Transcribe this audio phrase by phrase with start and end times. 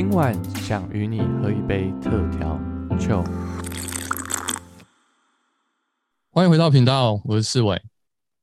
[0.00, 2.58] 今晚想与你喝一杯特调
[2.98, 3.22] 酒。
[6.30, 7.78] 欢迎回到频道，我是世伟。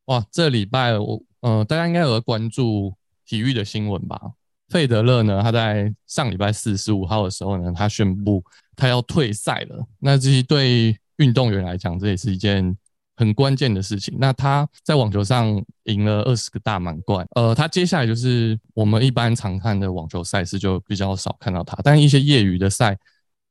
[0.05, 2.93] 哇，这礼拜我呃，大家应该有关注
[3.25, 4.21] 体育的新闻吧？
[4.69, 8.43] 费德勒呢，他在上礼拜四十五号的时候呢，他宣布
[8.75, 9.83] 他要退赛了。
[9.97, 12.77] 那这些对运动员来讲，这也是一件
[13.17, 14.15] 很关键的事情。
[14.19, 22.97] 那他在网球上赢了二十个大满贯，呃，他接下来就是我们一般常看的网球赛事就比较少看到他，但一些业余的赛，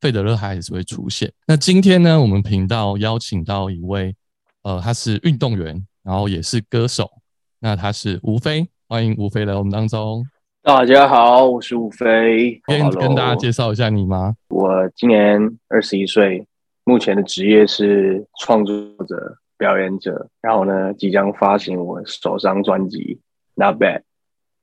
[0.00, 1.30] 费德勒还是会出现。
[1.46, 4.14] 那今天呢，我们频道邀请到一位，
[4.62, 7.10] 呃，他是运动员，然后也是歌手，
[7.58, 10.24] 那他是吴飞，欢迎吴飞来我们当中。
[10.62, 14.34] 大家好，我是吴飞，可以跟大家介绍一下你吗？
[14.48, 16.44] 我今年二十一岁，
[16.84, 18.74] 目前的职业是创作
[19.06, 22.98] 者、表演者，然后呢，即将发行我首张专辑
[23.54, 23.98] 《Not Bad》，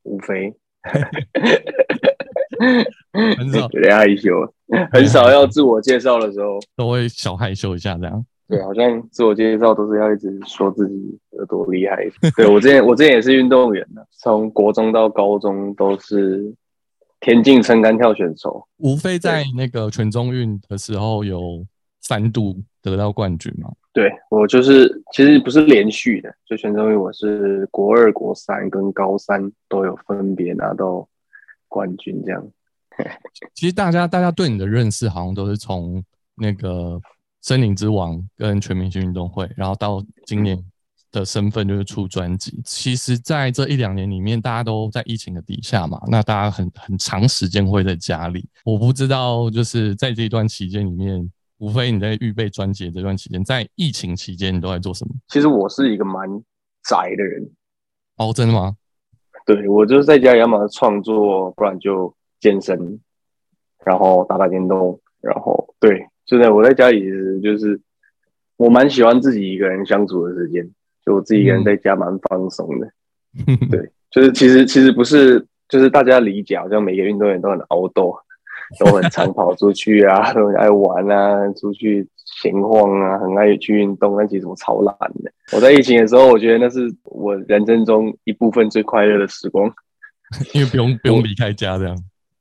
[0.04, 0.54] 吴非，
[3.12, 4.32] 很少有点害羞，
[4.92, 8.26] 很少要自我介绍的时候都会小害羞一下这样。
[8.48, 11.98] 对，好像自我介绍都是要一直说自己有多厉害。
[12.36, 16.54] 对我之前， 我之前也是运动员的，从国中到高中都是
[17.20, 18.68] 田径撑杆跳选手。
[18.78, 21.66] 吴非在那个全中运的时候有
[22.02, 23.72] 三度得到冠军吗？
[23.94, 31.08] 对我就是其实不是连续的，就全中于我是国二、国三跟高三都有分别拿到
[31.68, 32.46] 冠军这样。
[33.54, 36.04] 其实大家大家对你的认识好像都是从
[36.36, 37.00] 那个。
[37.46, 40.58] 森林之王跟全明星运动会，然后到今年
[41.12, 42.62] 的身份就是出专辑。
[42.64, 48.48] 其实，在这一两年里面，大家都在疫情的底下嘛，那大家很很长时间会在家里。
[48.64, 51.30] 我不知道，就是在这一段期间里面，
[51.64, 55.16] 无非你在预备专辑这段期间，在疫情期间你都在做什么？
[55.30, 56.28] 其实我是一个蛮
[56.84, 57.50] 宅的人。
[58.18, 58.76] 哦，真的吗？
[59.46, 63.00] 对，我就是在家要么创作，不然就健身，
[63.86, 66.06] 然后打打电动，然后对。
[66.26, 67.02] 就在我在家里，
[67.42, 67.80] 就是
[68.58, 70.70] 我蛮喜欢自己一个人相处的时间，
[71.06, 72.92] 就我自己一个人在家蛮放松的。
[73.72, 78.14] 对，就是其实其实不是，就是大家理解，好像每个运动员都很熬斗，
[78.80, 82.08] 都很常跑出去啊， 都很爱玩啊，出去
[82.42, 84.16] 闲晃啊，很爱去运动。
[84.18, 85.32] 但其实我超懒的。
[85.54, 89.72] 我在疫情的时候，我觉得那是我人生中一部分最快乐的时光，
[90.54, 91.96] 因为不用不用离开家这样，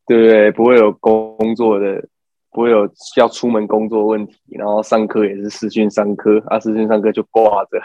[0.07, 0.51] 对不对？
[0.53, 2.07] 不会有工作的。
[2.55, 7.81] 不会有要出门工作问题，然后上课也是视讯上课，啊，视讯上课就挂着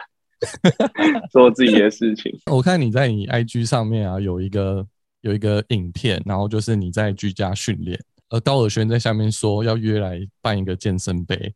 [1.32, 2.38] 做自己的事情。
[2.52, 4.86] 我看你在你 IG 上面啊，有一个
[5.22, 7.98] 有一个影片，然后就是你在居家训练，
[8.30, 11.54] 而高尔轩在下面说要约来办一个健身杯，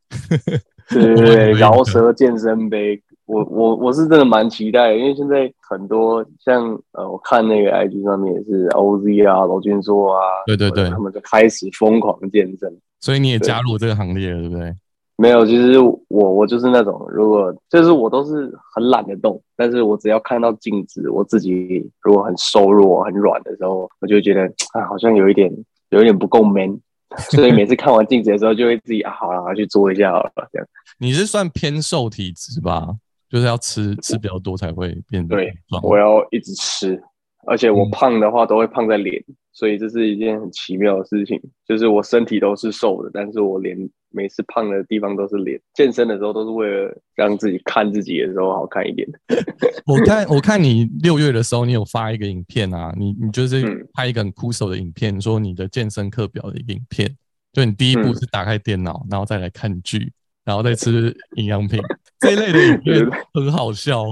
[0.90, 3.02] 对对对， 饶舌健身杯。
[3.26, 14.76] 我我我是真的蛮期待，因为现在很多像呃，我看那个 IG 上面也是 OZ 啊、罗俊硕啊，对对对，他们就开始疯狂健身，所以你也加入这个行列了，对不对？
[15.16, 24.42] 没有，其实我我就是那种，如果就是我都是很懒得动，但是我只要看到镜子，我自己如果很瘦弱、很软的时候，我就觉得
[24.74, 25.50] 啊，好像有一点
[25.92, 26.78] 有一点不够 man，
[27.32, 30.68] 所以每次看完镜子的时候，就会自己啊，好了，去做一下好了，这样。
[30.98, 32.90] 你是算偏瘦体质吧？
[33.30, 35.54] 就是要吃吃比较多才会变对，
[35.84, 37.02] 我要一直吃，
[37.48, 41.42] 而且我胖的话都会胖在脸，所以这是一件很奇妙的事情。
[41.66, 43.78] 就是我身体都是瘦的，但是我脸
[44.12, 45.60] 每次胖的地方都是脸。
[45.74, 49.08] 健身的时候都是为了让自己看自己的时候好看一点。
[49.88, 57.16] 我看我看你六月的时候，你有发一个影片啊，你你就是拍一个很枯手的影片，说你的健身课表的影片，
[57.54, 60.12] 就你第一步是打开电脑，然后再来看剧。
[60.44, 61.80] 然后再吃 营养品
[62.20, 64.06] 这一类的影片很好笑，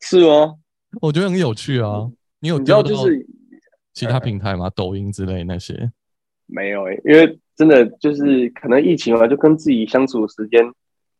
[0.00, 0.54] 是吗？
[1.00, 2.06] 我觉得很有趣啊。
[2.40, 3.26] 你有知道就是
[3.94, 4.70] 其他平台吗？
[4.76, 5.90] 抖音之类那些
[6.52, 10.64] 没有诶，因为真的就是可能疫情嘛，就跟自己相处时间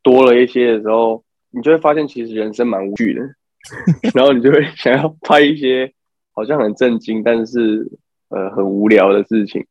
[0.03, 3.23] 多了一些的时候，你就会发现其实人生蛮无趣的，
[4.15, 5.93] 然后你就会想要拍一些
[6.33, 7.87] 好像很震惊，但是
[8.29, 9.65] 呃很无聊的事情。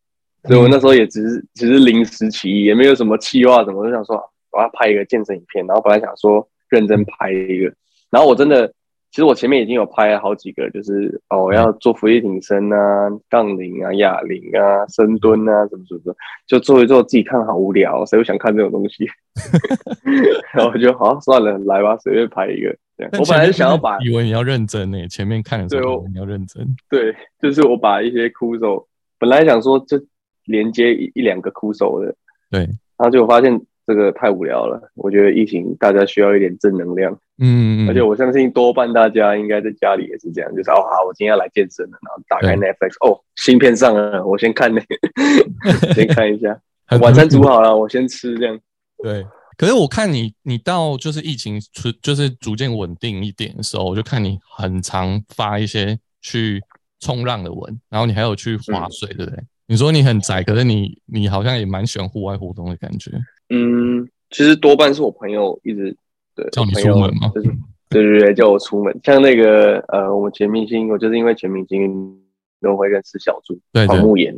[0.45, 4.22] 所以我那时候也只是只是临时起意，也没有什么计划，什么就想说。
[4.51, 7.72] 我要拍一个健身影片，然后本来想说认真拍一个，
[8.10, 8.74] 然后我真的，
[9.11, 16.13] 其实我前面已经有拍了好几个，就是哦，我要做俯卧撑啊、杠铃啊、哑铃啊、深蹲啊，什么什么，
[16.47, 19.07] 就做一做，自己看好无聊，谁会想看这种东西？
[20.53, 22.69] 然后我就好算了，来吧，随便拍一个。
[23.17, 26.63] 我本来是想要把，以为你要认真呢，前面看的时候你要认真。
[26.89, 30.00] 对，就是我把一些枯手，本来想说就
[30.45, 32.13] 连接一一两个枯手的，
[32.51, 33.59] 对，然后就发现。
[33.89, 37.18] 这个太无聊了，我觉得疫情大家需要一点正能量。
[37.39, 44.95] 嗯，而且我相信多半大家应该在家里也是这样，就是哦好，我今天要来健身了，然后打开 Netflix，哦，新片上了，我先看那个，
[45.95, 46.56] 先看一下，
[47.01, 48.59] 晚餐煮好了，我先吃这样。
[49.01, 49.25] 对，
[49.57, 56.62] 可是我看你，你到就是疫情出，就是逐渐稳定一点的时候，我就看你很常发一些去
[57.00, 59.44] 冲浪的文，然后你还有去划水，对不对？
[59.68, 63.12] 你说你很宅，可是你你好像也蛮喜欢户外活动的感觉。
[63.50, 65.96] 嗯，其实多半是我朋友一直
[66.36, 66.48] 对。
[66.51, 67.31] 叫你出门吗？
[67.34, 67.50] 就是
[67.90, 69.00] 对对对，叫我出门。
[69.04, 72.19] 像那个呃，我们全明星，我就是因为全明星
[72.62, 74.36] 都会认识小猪黄木岩。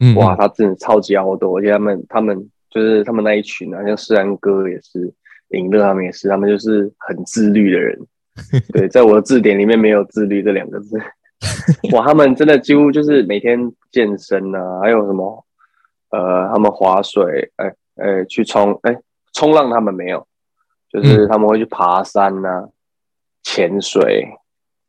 [0.00, 5.12] 嗯，哇，他真的超级好多，而且他们他们就是他们那一群啊，像世安哥也是，
[5.50, 7.98] 尹乐他们也是，他们就是很自律的人。
[8.72, 10.98] 对， 在我的字典里面没有自律这两个字。
[11.92, 13.58] 哇，他们真的几乎就是每天
[13.90, 15.44] 健身啊，还有什么
[16.10, 18.96] 呃，他们划水，哎哎，去冲哎
[19.32, 20.26] 冲浪，他们没有。
[20.88, 22.68] 就是他们会去爬山呐、
[23.42, 24.24] 潜水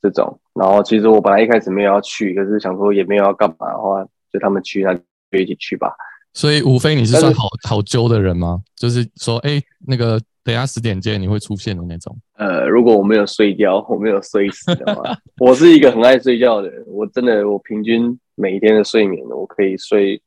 [0.02, 5.92] 这种，然后其实我本来一开始没有要去，可是想说也没有要干嘛的话，就他们去，那就一起去吧。
[6.34, 8.62] 所以无非你是算好好揪的人吗？
[8.76, 12.16] 就是说，哎，那个等下十点见你会出现的那种。
[12.36, 16.86] 呃，如果我没有睡觉，我没有睡死的话，我是一个很爱睡觉的人。
[16.88, 20.22] 我真的，我平均每一天的睡眠，我可以睡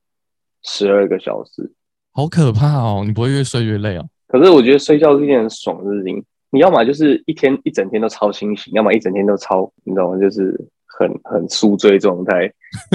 [0.64, 1.72] 十二个小时。
[2.20, 3.02] 好可怕哦！
[3.06, 4.06] 你不会越睡越累哦？
[4.28, 6.22] 可是我觉得睡觉是一件很爽的事情。
[6.50, 10.18] 你要么就是一天一整天都超清醒，要么一整天都超，你知道吗？
[10.18, 10.54] 就是
[10.98, 12.52] 很很宿醉状态。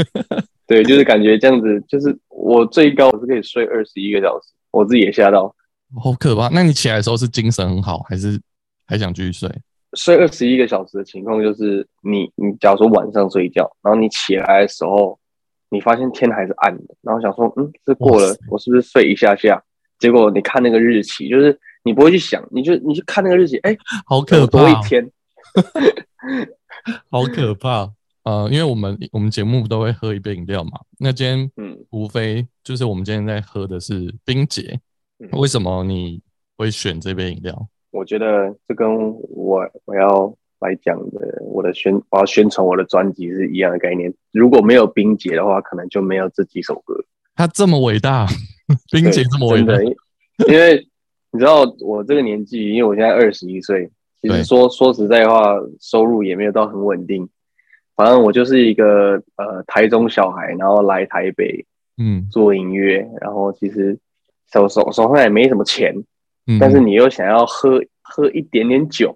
[0.68, 5.52] 对，就是感觉这样子，就是我最高是可以睡二十一个小时，我自己也吓到，
[6.00, 6.48] 好可怕。
[6.50, 8.40] 那你起来的时候是精神很好，还是
[8.86, 9.50] 还想继续睡？
[9.94, 15.18] 睡二十一个小时的情况就是，你你假如说晚上睡觉，然后你起来的时候，
[15.76, 19.62] 你发现天还是暗的，然后想说，嗯，是过了，我是不是睡一下下？
[20.00, 23.78] 结果你看那个日期，就是你不会去想，你就你去看那个日期，哎
[24.08, 25.12] 好可怕，多一天，
[27.10, 27.92] 好可怕。
[28.24, 34.80] 呃，因为我们我们节目都会喝一杯饮料嘛，那今天嗯，无非就是我们今天在喝的是冰姐，
[35.34, 36.22] 为什么你
[36.58, 37.68] 会选这杯饮料？
[37.92, 38.90] 我觉得这跟
[39.30, 44.14] 我我要来讲的我的宣我要宣传我的专辑是一样的概念。
[44.32, 46.96] 如果没有冰姐的话，可能就没有这几首歌。
[47.36, 48.28] 他这么伟大。
[48.92, 49.76] 冰姐这么伟大，
[50.48, 50.88] 因为
[51.30, 57.30] 你知道我这个年纪，因为我现在二十一岁，其实说说实在话，收入也没有到很稳定。
[57.96, 61.64] 反正我就是一个呃台中小孩，然后来台北，
[62.00, 64.00] 嗯，做音乐，然后其实
[64.52, 65.94] 手手手上也没什么钱，
[66.60, 69.16] 但是你又想要喝喝一点点酒，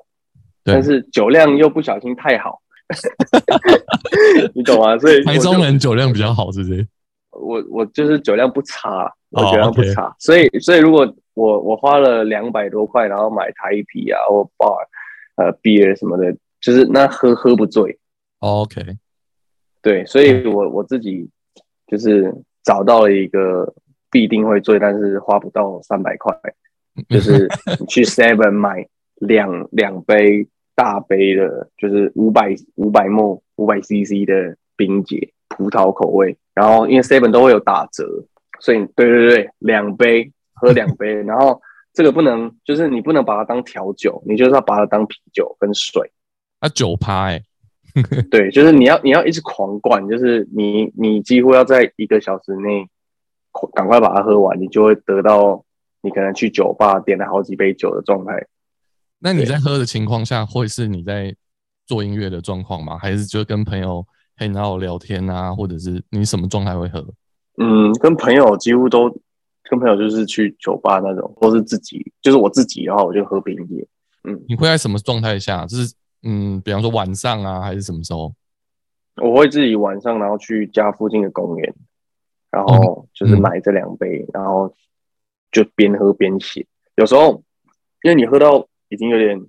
[0.73, 2.59] 但是酒量又不小心太好，
[4.53, 4.97] 你懂吗？
[4.99, 6.87] 所以台中人酒量比较好，是不是？
[7.31, 14.77] 我我就是酒量不差，我酒量不差，所以所以如果我我花了两百多块，然后买台啤啊或 bar
[15.35, 17.97] 呃 beer 什么的，就是那喝喝不醉。
[18.39, 18.81] OK，
[19.81, 21.29] 对，所以我我自己
[21.87, 22.33] 就是
[22.63, 23.73] 找到了一个
[24.11, 26.35] 必定会醉，但是花不到三百块，
[27.07, 27.47] 就是
[27.79, 30.45] 你去 Seven 买两两杯
[30.79, 36.37] 大杯的，就是五百五百 m 五百 cc 的冰姐葡萄口味。
[36.53, 38.05] 然后因为 seven 都会有打折，
[38.61, 41.61] 所以对对对，两杯喝两杯， 然后
[41.91, 46.13] 这个不能就是你不能把它当调酒，你就是要把它当啤酒跟水。
[46.61, 47.43] 啊，酒趴哎，
[48.31, 52.87] 对，就是你要你要一直狂灌，就是你你几乎要在一个小时内
[53.73, 55.65] 赶快把它喝完，你就会得到
[56.01, 58.47] 你可能去酒吧点了好几杯酒的状态。
[59.19, 61.35] 那你在喝的情况下，会是你在
[61.85, 62.97] 做音乐的状况吗？
[62.97, 64.05] 还是就跟朋友？
[64.37, 67.05] 很好聊天啊，或者是你什么状态会喝？
[67.57, 69.09] 嗯，跟朋友几乎都
[69.69, 73.85] 跟朋友就是去酒吧那种，或是自己就是我自己的话，我就喝冰酒。
[74.23, 75.65] 嗯，你会在什么状态下？
[75.65, 78.33] 就是嗯，比方说晚上啊，还是什么时候？
[79.21, 81.75] 我会自己晚上然后去家附近的公园，
[82.49, 84.73] 然后就是买这两杯，然后
[85.51, 86.65] 就边喝边写。
[86.95, 87.43] 有时候
[88.03, 89.39] 因为你喝到已经有点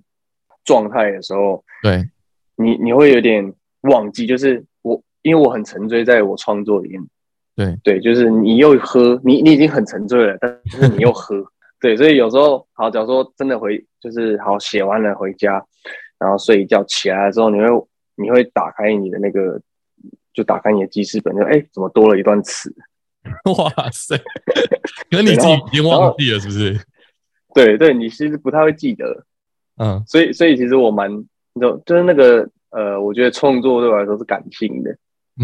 [0.63, 2.09] 状态的时候，对
[2.55, 5.01] 你你会有点忘记，就是我。
[5.23, 6.99] 因为我很沉醉在我创作里面，
[7.55, 11.45] 对对，就是你又喝，你你已经很沉醉了，但是你又喝，
[11.79, 15.63] 对，所以有时候好，假如说真的回，就是好写完了回家，
[16.17, 17.67] 然后睡一觉起来的时候，你会
[18.15, 19.61] 你会打开你的那个，
[20.33, 22.73] 就打开你的记事本，就哎，怎么多了一段词？
[23.45, 26.83] 哇塞，可能你自己已经忘记了，是不是？
[27.53, 29.23] 对对，你其实不太会记得，
[29.81, 31.09] 嗯，所以所以其实我蛮，
[31.59, 34.95] 就就是那个呃，我觉得创作对我来说是感性的。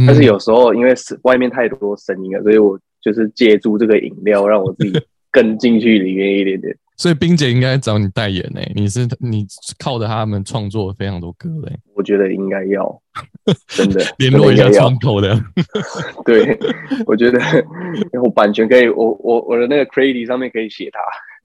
[0.06, 5.02] 但是有时候因为是外面太多声音了，所以我就是借助这个饮料让我自己
[5.32, 6.78] 更进去里面一点点。
[6.98, 9.46] 所以冰姐应该找你代言呢、你是你
[9.80, 13.02] 靠着他们创作非常多歌嘞、我觉得应该要，
[13.70, 15.40] 真的联络一下窗口的。
[16.26, 16.58] 对，
[17.06, 17.40] 我觉得
[18.22, 21.00] 我版权可以，我我我的那个 Crazy 上面可以写他。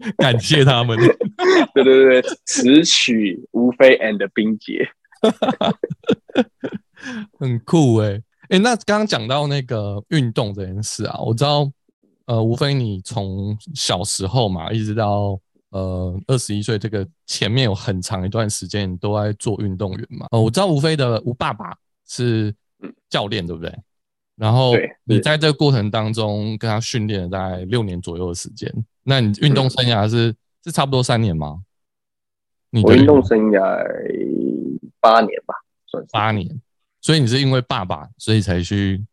[0.18, 0.96] 感谢他们。
[0.98, 1.08] 对
[1.82, 4.88] 对对，对词曲吴非 and 冰姐。
[7.38, 11.70] 很酷哎、欸、哎、那刚刚讲到那个运动这件事啊，我知道
[12.26, 15.38] 呃，无非你从小时候嘛，一直到
[15.70, 20.26] 呃二十一岁这个前面有很长一段时间你都在做运动员嘛。
[20.30, 21.74] 呃，我知道吴非的吴爸爸
[22.06, 22.54] 是
[23.08, 23.72] 教练，对不对？
[24.36, 24.72] 然后
[25.04, 28.72] 你在这个过程当中跟他训练了大概六年左右的时间，
[29.04, 31.62] 那你运动生涯是、是差不多三年吗？
[32.70, 33.60] 你运动生涯
[35.00, 35.54] 八年吧，
[35.86, 36.08] 算是。
[36.12, 36.48] 八年，
[37.00, 39.04] 所以你是因为爸爸，所以才去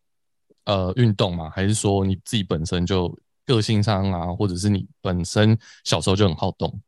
[0.66, 1.50] 呃运动吗？
[1.50, 3.14] 还是说你自己本身就
[3.46, 6.82] 个性上啊，或者是你本身小时候就很好动？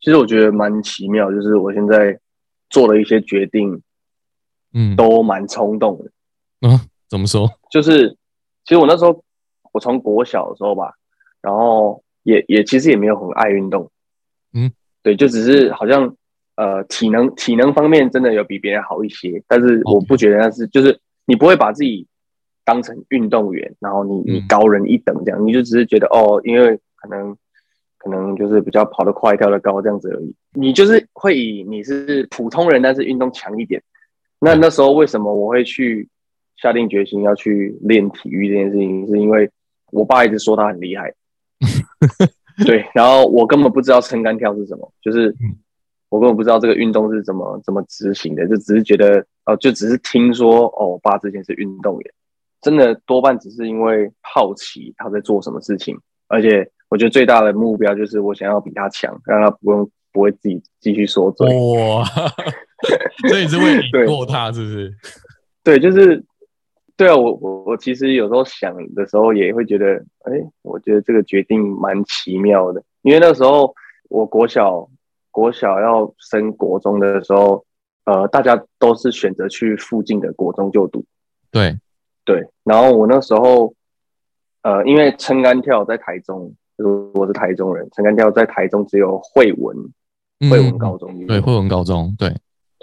[0.00, 2.18] 其实我觉得蛮奇妙，就是我现在
[2.70, 3.82] 做了一些决定
[4.72, 6.10] 嗯，都蛮冲动的。
[6.62, 7.50] 嗯，怎么说？
[7.70, 8.10] 就是
[8.64, 9.24] 其实我那时候
[9.72, 10.94] 我从国小的时候吧，
[11.40, 13.90] 然后也也其实也没有很爱运动，
[14.52, 14.70] 嗯，
[15.02, 16.16] 对，就只是好像
[16.56, 22.06] 呃体能体能方面真的有比别人好一些，但是我不觉得那是就是你不会把自己
[22.64, 24.46] 当成运动员，然后你你嗯。
[24.48, 27.36] 高人一等这样，你就只是觉得哦，因为可能
[27.96, 33.82] 可能就是比较跑得快、跳得高这样子而已，你就是会以你是普通人，但是运动强一点。
[34.40, 36.08] 那那时候为什么我会去
[36.56, 39.50] 下定决心要去练体育这件事情，是因为
[39.90, 41.12] 我爸一直说他很厉害，
[42.64, 45.56] 对，然后我根本不知道撑杆跳是什么，就是嗯
[46.10, 52.12] 我根本不知道这个运动是怎么怎么执行的，就只是觉得哦，就只是听说哦，我爸之前是运动员，
[52.62, 61.46] 真的多半只是因为好奇他在做什么事情，而且我觉得最大的目标就是我想要比他强，让他不用不会自己继续说嘴。
[61.46, 62.02] 哇，
[63.28, 64.92] 所以你是为 对你过他是不是？
[65.62, 66.24] 对，就是
[66.98, 73.72] 对啊，我我我其实有时候想的时候也会觉得，哎，我觉得这个决定蛮奇妙的，因为那时候
[74.10, 74.88] 我国小
[75.30, 77.64] 国小要升国中的时候，
[78.04, 81.04] 呃，大家都是选择去附近的国中就读，
[81.52, 81.78] 对，
[82.24, 83.72] 对，然后我那时候，
[84.62, 89.76] 呃，因为撑杆跳在台中，就是我是台中人，撑杆跳在台中只有惠文
[90.40, 92.34] 嗯惠文高中有对，惠文高中，对，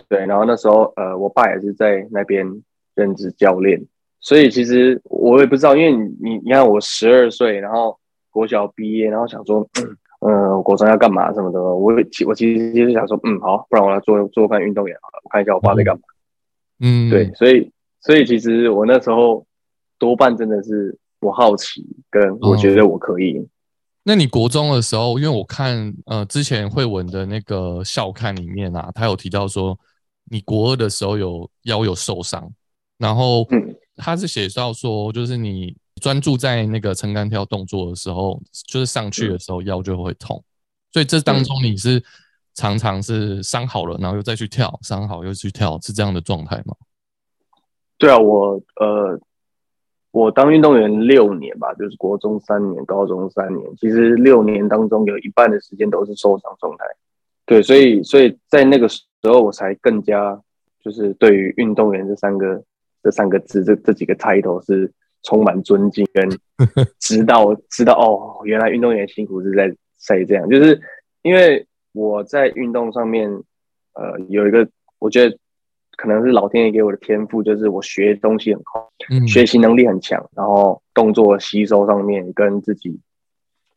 [0.08, 2.64] 对，然后那时候呃，我爸也是在那边
[2.96, 3.86] 任职教练，
[4.26, 7.96] 所以其实我也不知道，因为你你你看我十二岁，然后
[8.32, 9.60] 国小毕业，然后想说，
[10.26, 16.02] 嗯，呃，国中要干嘛什么的，我其我其实就是想说，嗯，好，不然我来做做看运动员好了，我看一下我爸在干嘛。
[16.80, 19.46] 嗯，对，所以所以其实我那时候
[20.00, 23.48] 多半真的是我好奇，跟我觉得我可以。
[24.02, 29.78] 那你国中的时候，因为我看呃之前慧文的那个校刊里面啊，他有提到说
[30.32, 32.52] 你国二的时候有腰有受伤，
[32.98, 40.44] 然后嗯他是写到说，就是你专注在那个撑杆跳动作的时候，就是上去的时候腰就会痛，
[40.92, 42.04] 所以这当中你是
[42.54, 46.76] 常常是伤好了，然后又再去跳，伤好又去跳，是这样的状态吗？
[47.98, 49.18] 对啊，我呃，
[50.12, 53.76] 我当运动员六年吧，就是国中三年，高中三年。
[53.78, 56.86] 其实六年当中有一半的时间都是受伤状态。
[57.46, 60.42] 对，所以所以在那个时候，我才更加
[60.84, 62.62] 就是对于运动员这三个
[63.06, 66.28] 这三个字，这这几个 title 是充满尊敬跟
[67.00, 70.82] 知道知道哦，原来运动员辛苦是在在这样，就是
[71.22, 73.30] 因为我在运动上面
[73.94, 75.38] 呃有一个我觉得
[75.96, 78.82] 可能是老天爷给我的天赋，就是我学东西很快，
[79.12, 83.00] 嗯，学习能力很强，然后动作吸收上面跟自己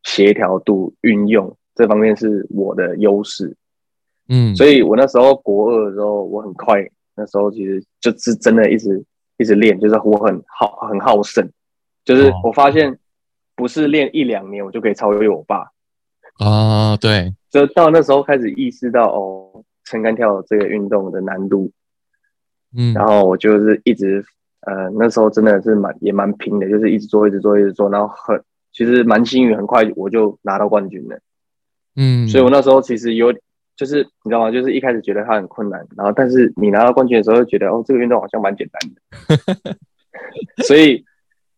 [0.04, 3.54] 协调度运用这方面是我的优势。
[4.30, 9.02] 嗯，所以我那时候国二的时候，我很快，那时候其实就是真的一直
[9.38, 11.50] 一直练，就是我很好很好胜，
[12.04, 12.40] 就是哦。
[12.44, 12.98] 我发现
[13.56, 15.70] 不是练一两年我就可以超越我爸，
[16.38, 21.72] 啊，对，就到那时候开始意识到哦，撑杆跳这个运动的难度，
[22.76, 24.24] 嗯，然后我就是一直
[24.62, 28.42] 呃那时候真的是蛮也蛮拼的，就是一直做一直做一直做，然后很
[28.72, 31.18] 其实蛮幸运，很快我就拿到冠军了。
[31.96, 33.34] 嗯，所以我那时候其实有
[33.78, 34.50] 就是你知道吗？
[34.50, 39.76] 就是一开始觉得它很困难，然后但是你拿到冠军的时候，就觉得哦这个运动好像蛮简单的。
[40.66, 41.04] 所以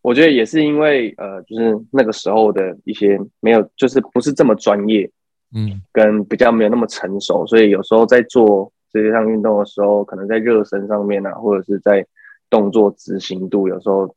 [0.02, 5.10] 我觉得也是因为呃就是那个时候的一些没有就是不是这么专业，
[5.56, 12.06] 嗯跟比较没有那么成熟，所以有时候在做这些项运动的时候，可能在热身上面啊，或者是在
[12.50, 14.14] 动作执行度，有时候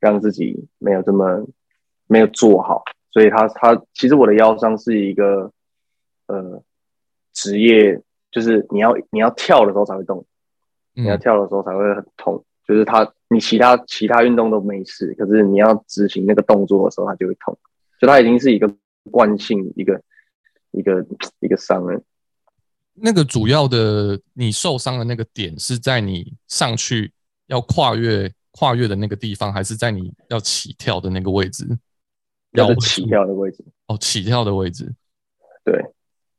[0.00, 1.46] 让自己没有这么
[2.08, 5.52] 没有做好，所以他他其实我的腰伤是一个
[6.26, 6.60] 呃
[7.32, 10.24] 职业，就是你要你要跳的时候才会动，
[10.94, 12.44] 你要嗯跳的时候才会很痛。
[12.66, 17.58] 就是他你其他其他运动都没事，可是你要执行那个动作的时候，它就会痛。
[18.00, 18.72] 就它已经是一个
[19.10, 20.00] 惯性，一个
[20.70, 21.04] 一个
[21.40, 22.00] 一个伤了。
[22.94, 27.12] 那个主要的你受伤的那个点是在你上去
[27.46, 31.66] 要跨越跨越的那个地方，还是在你要起跳的那个位置？
[32.52, 33.64] 要起跳的位置。
[33.86, 34.92] 哦，起跳的位置。
[35.64, 35.82] 对，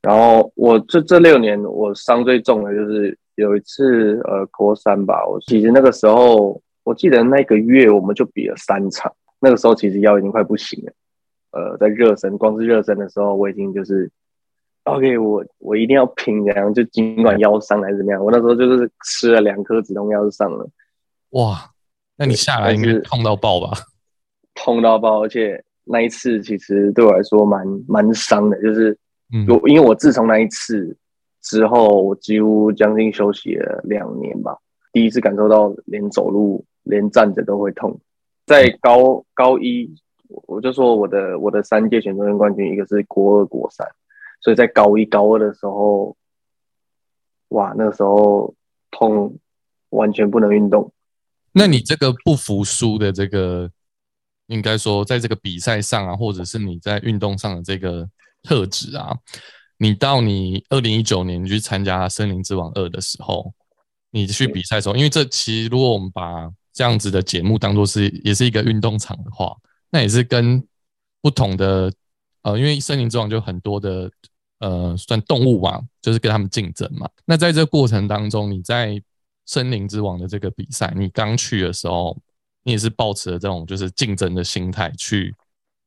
[0.04, 10.94] 然后我这这六年我伤最重的就是有一次呃国三吧，我其实那个时候我记得那个月我们就比了三场，那个时候其实腰已经快不行了，
[11.52, 14.12] 呃，在热身，光是热身的时候我已经就是
[14.84, 20.68] OK，我我一定要拼，这样就尽管腰伤还是怎么样，我那时候就是吃了两颗止痛药就上了，
[21.30, 21.72] 哇，
[22.18, 23.72] 那你下来应该是痛到爆吧？
[24.54, 28.98] 痛到爆，而且那一次其实对我来说蛮蛮伤的，就是。
[29.34, 30.96] 嗯，我因为我自从那一次
[31.42, 34.56] 之后，我几乎将近休息了两年吧，
[34.92, 38.00] 第一次感受到连走路、连站着都会痛。
[38.46, 39.94] 在高高一，
[40.28, 43.88] 我我就说我的我的三届全中运冠军，一个是国二、国三，
[44.42, 46.16] 所以在高一、高二的时候，
[47.50, 48.54] 哇，那个时候
[48.92, 49.38] 痛，
[49.90, 50.92] 完全不能运动。
[51.54, 53.72] 那你这个不服输的这个，
[54.48, 58.10] 应该说在这个比赛上啊，或者是你在运动上的这个
[58.44, 59.18] 特质啊，
[59.78, 63.52] 你到你二零一九年你去参加《森林之王二》的时候，
[64.12, 69.56] 你去比赛的时候，因为这其实如果我们把这样子的节目当做是也是一个运动场的话，
[69.90, 70.64] 那也是跟
[71.22, 71.92] 不同的
[72.42, 74.12] 呃，因为森林之王就很多的
[74.60, 77.10] 呃算动物嘛，就是跟他们竞争嘛。
[77.26, 79.02] 那在这过程当中，你在
[79.46, 82.18] 森林之王的这个比赛，你刚去的时候，
[82.64, 85.34] 你也是抱持了这种就是竞争的心态去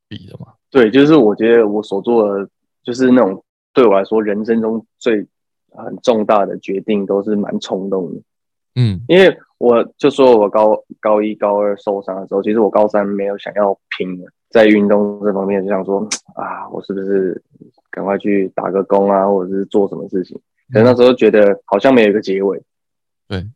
[0.08, 0.52] 比的嘛？
[0.70, 2.48] 对，就是我觉得我所做的，
[2.82, 3.42] 就是那种
[3.72, 5.26] 对我来说人生中最
[5.70, 8.20] 很重大的决定，都是蛮冲动的。
[8.78, 17.42] 嗯因为我就说我高高一、高二受伤的时候，其实我高三没有想要拼的，在运动这方面就想说啊，我是不是
[17.90, 20.38] 赶快去打个工啊，或者是做什么事情？
[20.72, 22.60] 可是那时候觉得好像没有一个结尾，
[23.28, 23.46] 对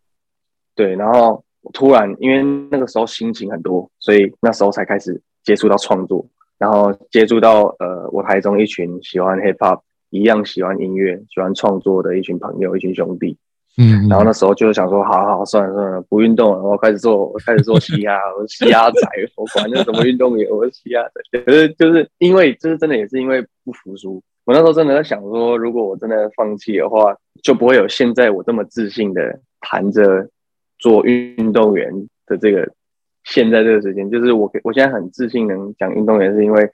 [0.74, 1.44] 对，然后
[1.74, 6.24] 突然因为那个时候心情很多，所以那时候才开始接触到创作，
[6.60, 13.36] 然后接触到呃我台中一群喜欢 hip hop 一样喜欢音乐、喜欢创作的一群朋友、一群兄弟。
[13.78, 19.00] 嗯，然后那时候就想说，好好算了算了，不运动了，我开始做，我开始做嘻哈， 我是嘻哈仔，
[19.36, 21.40] 我管那什么运动员，我是嘻哈仔。
[21.40, 30.28] 可是就是因为，就是真的也是因为不服输，我那时候真的在想说，如果我真的放弃的话，就不会有现在我这么自信的谈着
[30.80, 31.90] 做运动员
[32.26, 32.68] 的这个
[33.30, 34.10] 现在这个时间。
[34.10, 36.70] 就是我我现在很自信能讲运动员，是因为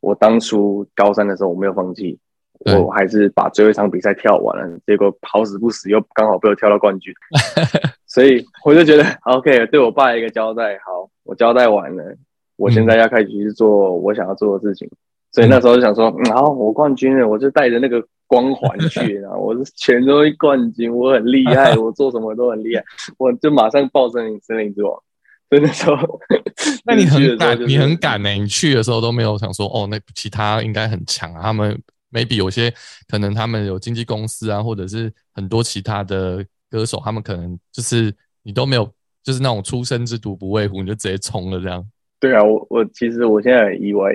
[0.00, 2.18] 我当初高三的时候我没有放弃。
[2.64, 7.12] 我还是把最后一场比赛跳完了，结果好死不死又刚好被我跳到冠军，
[8.08, 10.78] 所以我就觉得 OK，对我爸一个交代。
[10.78, 12.02] 好，我交代完了，
[12.56, 14.90] 我现在要开始去做我想要做的事情。
[15.32, 22.82] 所以那时候就想说，嗯，好，我冠军了，我就带着那个光环去，然后我是全中运冠军，我很厉害，我做什么都很厉害，
[23.18, 24.98] 我就马上报森林森林之王。
[25.50, 25.96] 所以那时候，
[26.84, 31.42] 那你去很敢，你很敢呢、你去的时候都没有想说，哦，那其他应该很强啊。
[31.42, 31.80] 他们
[32.10, 32.72] maybe 有些
[33.08, 38.90] 可能他们有经纪公司啊，或者是很多其他的歌手，他们可能就是你都没有，
[39.22, 41.84] 就是那种初生之犊不畏虎，你就直接冲了这样。
[42.18, 44.10] 对啊，我我其实我现在很意外，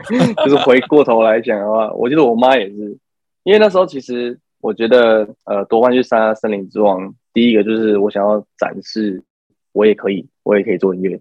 [0.44, 2.96] 就是回过头来讲的话，我记得我妈也是，
[3.42, 9.22] 因为那时候其实我觉得呃夺冠去参加森林之王，第一个就是我想要展示
[9.72, 11.20] 我也可以，我也可以做音乐，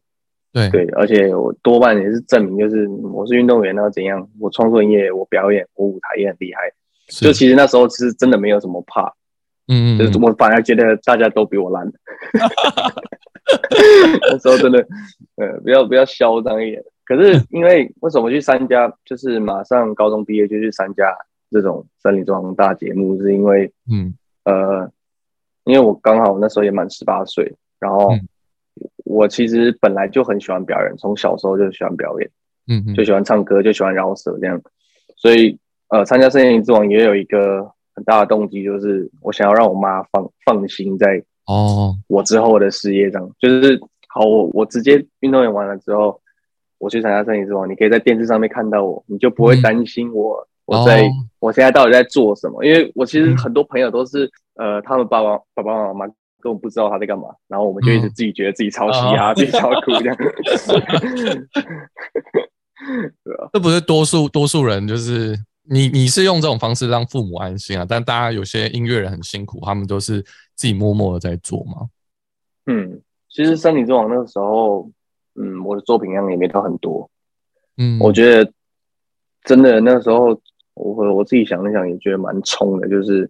[0.54, 0.70] 对。
[0.70, 6.72] 对，而且我多半也是证明就是我是运动员，然后怎样，我创作音乐，我表演，我舞台也很厉害，
[7.08, 9.04] 就其实那时候其实真的没有什么怕，
[9.68, 11.86] 嗯嗯嗯，就是我反而觉得大家都比我烂。
[14.32, 14.80] 那时候真的，
[15.38, 16.84] 呃，不要不要嚣张一点。
[17.06, 21.16] 可是 因为为什么去参加，就是马上高中毕业就去参加
[21.50, 24.14] 这种森林装大节目，是因为嗯。
[24.46, 24.90] 呃，
[25.66, 28.28] 因为我刚好那时候也满十八岁，然后嗯
[29.10, 32.30] 我其实本来就很喜欢表演，从小时候就喜欢表演。
[32.72, 34.62] 嗯嗯，就喜欢唱歌，就喜欢饶舌这样，
[35.18, 46.22] 所以呃，参加森林之王也有一个很大的动机，就是我想要让我妈放放心在哦，我之后的事业上，就是好，我我直接运动员完了之后，
[46.78, 60.16] 我去参加森林之王，你可以在电视上面看到我，你就不会担心我、我在、哦我现在到底在做什么，因为我其实嗯很多朋友都是呃，他们爸爸爸爸妈妈根本不知道他在干嘛，然后我们就一直嗯自己觉得自己超嘻哈，哦自己超酷这样。
[63.24, 65.38] 对啊，这不是多数多数人就是
[65.70, 70.22] 你你是用这种方式让父母安心啊，但大家有些音乐人很辛苦，他们都是
[70.56, 71.90] 自己默默的在做嘛。
[72.66, 74.90] 嗯，其实《森林之王》那个时候，
[75.36, 77.10] 嗯，我的作品量也没到很多。
[77.78, 78.52] 嗯，我觉得
[79.44, 80.40] 真的那时候，
[80.74, 82.88] 我我自己想了想，也觉得蛮冲的。
[82.88, 83.30] 就是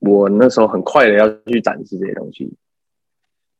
[0.00, 2.52] 我那时候很快的要去展示这些东西，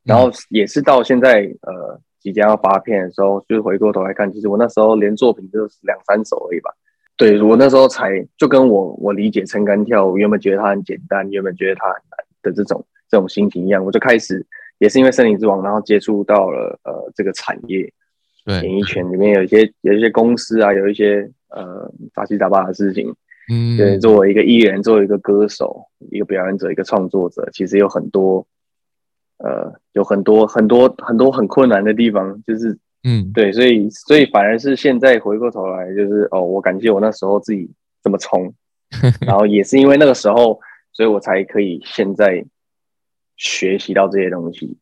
[0.05, 6.70] 然后也是到现在呃即将要发片的时候，就是回过头来看，其实我那时候连作品就是两三首而已吧。
[7.16, 14.44] 对我那时候才就跟我我理解撑杆跳舞原本觉得它很简单，原本觉得它很难的这种这种心情一样，我就开始
[14.79, 17.92] 也是因为森林之王，然后接触到了呃这个产业，
[18.46, 23.14] 对演艺圈里面有一些有一些公司啊，有一些呃杂七杂八的事情。
[23.48, 28.46] 嗯，对，作为一个艺人，作为一个歌手，一个表演者，一个创作者，其实有很多
[29.38, 37.70] 呃有很多很多很多很困难的地方，就是嗯，对，所以所以反而是现在回过头来，就是哦，我感谢我那时候自己
[38.03, 38.53] 这么冲，
[39.26, 40.61] 然后也是因为那个时候，
[40.92, 42.44] 所以我才可以现在
[43.37, 44.76] 学习到这些东西。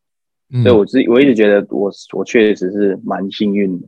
[0.51, 3.87] 嗯所以我自己我一直觉得我我确实是蛮幸运的。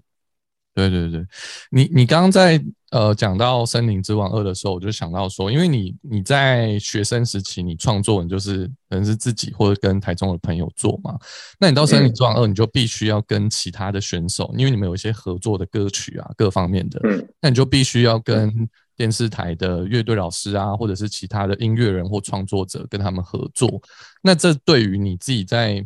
[0.73, 1.25] 对对对，
[1.69, 11.17] 你你刚刚在呃讲到《森林之王二》的时候，我就想到说，因为你你在学生时期你创作，你就是可能是自己或者跟台中的朋友做嘛，
[11.59, 17.27] 那你到《森林之王二》，你就必须要跟其他的选手，因为你们有一些合作的歌曲啊，各方面的，嗯。
[17.41, 18.49] 那你就必须要跟
[18.95, 23.81] 电视台的乐队老师啊，或者是其他的音乐人或创作者跟他们合作。
[24.21, 25.85] 那这对于你自己在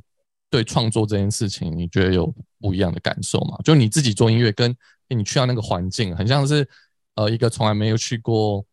[0.56, 3.58] 对创作这件事情，你觉得有不一样的感受吗？
[3.62, 4.72] 就你自己做音乐，跟
[5.10, 6.66] 诶你去到那个环境，很像是
[7.16, 8.64] 呃一个从来没有去过、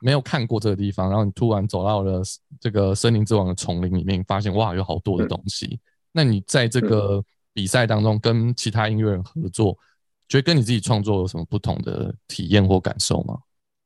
[0.00, 2.22] 没有看过这个地方，然后你突然走到了
[2.60, 5.80] 这个森林之王的丛林里面，发现哇，有好多的东西。
[6.12, 7.20] 那你在这个
[7.52, 9.76] 比赛当中跟其他音乐人合作，
[10.28, 13.36] 觉得跟你自己创作有什么不同的体验或感受吗？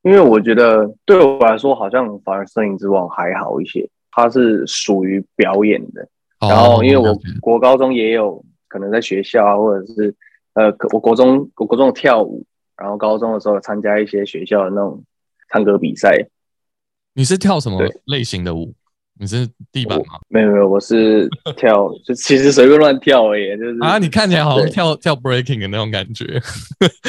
[0.03, 6.07] 因为我觉得对我来说，好像反而《森林之王》还好一些，它是属于表演的。
[6.41, 10.15] 然后，因为我国高中也有可能在学校啊，或者是
[10.55, 12.45] 呃，我国中我国中跳舞，
[12.77, 15.03] 然后高中的时候有参加一些学校的那种
[15.51, 16.27] 唱歌比赛。
[17.15, 18.75] 你是跳什么类型的舞？
[19.19, 20.21] 你是地板吗？
[20.29, 26.39] 没有没有，我是跳， 就其实随便乱跳而已，就是啊，你看起来好像跳跳 breaking 的那种感觉。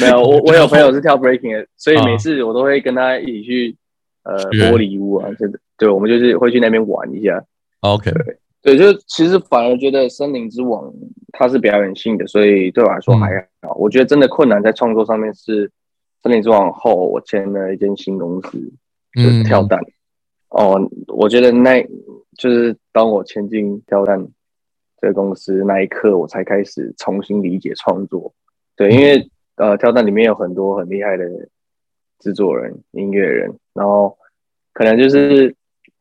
[0.00, 3.76] 没有，我 我有朋友是跳 breaking 的，所以每次我都会跟他一起去
[4.22, 7.44] 呃学玻璃屋啊，就是对，我们就是会去那边玩一下。
[7.80, 8.10] OK，
[8.60, 10.84] 对，就其实反而觉得《森林之王》
[11.32, 13.74] 它是表演性的，所以对我来说还好。
[13.76, 15.68] 我觉得真的困难在创作上面是
[16.22, 18.58] 《森林之王》后，我签了一间新公司，
[19.14, 19.80] 就是跳蛋。
[20.48, 21.86] 哦，我觉得那
[22.36, 24.26] 就是当我签进跳蛋
[25.00, 28.34] 这个公司那一刻，我才开始重新理解创作。
[28.74, 31.24] 对，因为呃，跳蛋里面有很多很厉害的
[32.18, 34.16] 制作人、音乐人，然后
[34.72, 35.54] 可能就是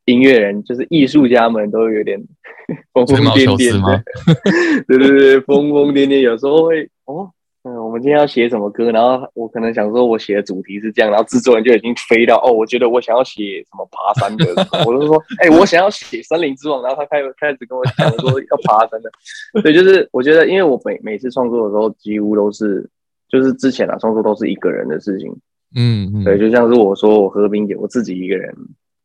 [0.08, 2.20] 音乐人，就是艺术家们都有点
[2.92, 4.04] 疯疯癫癫的，
[4.88, 7.30] 对对对，疯疯癫癫，有时候会哦。
[7.64, 8.90] 嗯，我们今天要写什么歌？
[8.94, 14.46] 然后我可能想说，我写的主题是这样，然后制作人就已经飞到哦，我觉得我想要写什么爬山的，
[14.88, 19.12] 我就说，哎、我想要写森林之王，然后他开始开始跟我讲说要爬山的，
[19.62, 22.90] 对，就是我觉得，因为我每每次创作的时候，几乎都是
[23.28, 25.30] 就是之前啊，创作都是一个人的事情，
[25.76, 28.56] 嗯嗯，对，就像是我说我喝冰姐，我自己一个人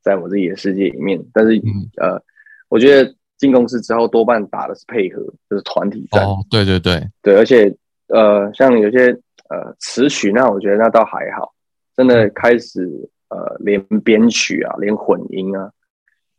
[0.02, 1.88] 在我自己的世界里面，但是、嗯。
[1.96, 2.22] 呃，
[2.68, 7.74] 我觉得进公司之后多半打的是配合，就是团体战，哦，对对对，对，而且
[8.08, 9.08] 呃，像有些
[9.48, 11.52] 呃词曲，那我觉得那倒还好，
[11.96, 12.86] 真的开始
[13.28, 15.70] 呃连编曲啊，连混音啊、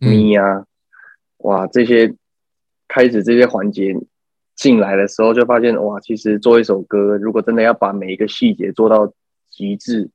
[0.01, 0.09] 嗯。
[0.09, 0.65] 咪啊，
[1.37, 2.13] 哇，这些
[2.87, 3.95] 开始这些环节
[4.55, 9.11] 进来的时候，就发现哇，其实做一首歌，如果真的要把每一个细节做到
[9.51, 10.09] 极致，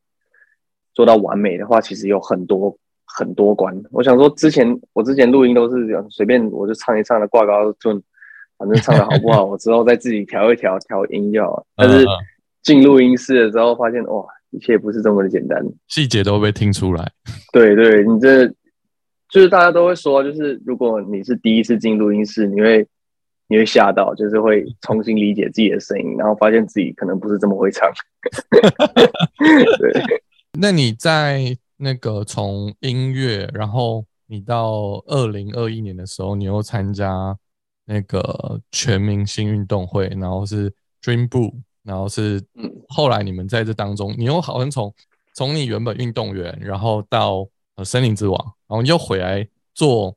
[0.94, 2.76] 做到完美的话，其实有很多
[3.16, 3.74] 很多关。
[3.90, 8.00] 我想说，之前我之前录音都是随便我就唱一唱的挂高就，
[8.58, 11.66] 反正唱的好不好， 我之后再自己调一调调音就好了。
[11.76, 12.06] 但是
[12.62, 15.64] 进录音室的时候，发现哇，一切不是这么的简单。
[15.86, 17.10] 细节都会被听出来。
[17.52, 18.46] 对对，你这
[19.28, 22.86] 就是大家都会说，就是如果你是第一次进录音室，你会
[23.48, 27.88] 你会吓到，就是会重新理解自己的声音，然后发现自己可能不是这么会唱。
[29.78, 29.92] 对，
[30.58, 37.34] 那你在那个从音乐，然后你到二零二一年的时候，你又参加
[37.84, 40.70] 那个全明星运动会，然后是
[41.02, 44.92] Dream Boot，然后是嗯后来你们在这当中，你又好像从
[45.34, 48.36] 从你原本运动员，然后到呃森林之王，
[48.66, 50.16] 然后你又回来做，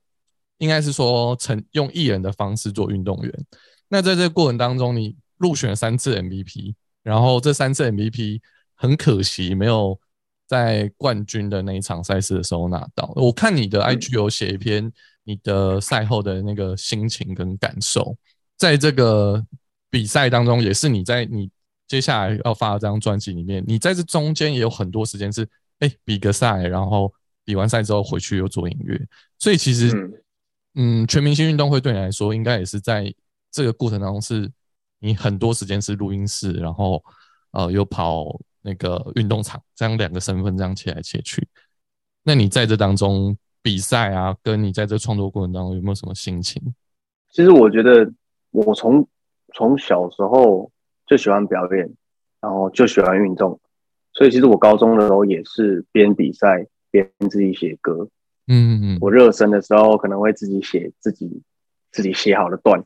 [0.57, 3.45] 应该是说成用艺人的方式做运动员。
[3.87, 8.41] 那在这个过程当中，你入选了三次 MVP，然后这三次 MVP
[8.75, 9.99] 很可惜没有
[10.51, 13.09] 在冠军的那一场赛事的时候拿到。
[13.15, 14.91] 我看你的 IG 有写一篇
[15.23, 18.17] 你的赛后的那个心情跟感受，
[18.57, 19.41] 在这个
[19.89, 21.49] 比赛当中，也是你在你
[21.87, 25.47] 接下来要发的这张专辑里面，你在这中间也有很多时间是
[25.79, 27.09] 哎比个赛，然后
[27.45, 28.99] 比完赛之后回去又做音乐，
[29.39, 29.89] 所以其实
[30.75, 33.09] 嗯，全明星运动会对你来说，应该也是在
[33.49, 34.51] 这个过程当中是
[34.99, 37.01] 你很多时间是录音室，然后
[37.51, 38.37] 呃又跑。
[38.63, 41.47] 那个运动场，这样两个身份这样切来切去，
[42.23, 46.61] 那你在这当中比赛啊，跟你在这创作过程当中有没有什么心情？
[47.31, 48.11] 其实我觉得
[48.51, 49.07] 我从
[49.55, 50.71] 从小时候
[51.07, 51.91] 就喜欢表演，
[52.39, 53.59] 然后就喜欢运动，
[54.13, 58.07] 所以其实我高中的时候也是边比赛边自己写歌。
[58.47, 61.41] 嗯嗯，我热身的时候可能会自己写自己
[61.91, 62.83] 自己写好的段，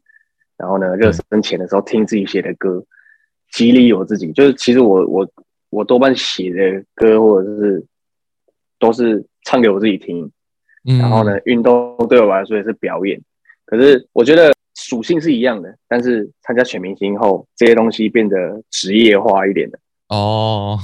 [0.56, 2.86] 然后呢，热身前的时候听自己写的歌，
[3.52, 4.32] 激励我自己。
[4.32, 5.30] 就是其实我我。
[5.76, 7.86] 我多半写的歌或者是
[8.80, 10.32] 都是唱给我自己听，
[11.00, 13.22] 然后呢，运动对我来说也是表演。
[13.66, 19.78] 可是我觉得属性是一样的，但是参加全明星后，这些东西变得职业化一点的。
[20.08, 20.80] 哦，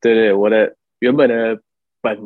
[0.00, 1.60] 对对，我的原本的
[2.00, 2.18] 本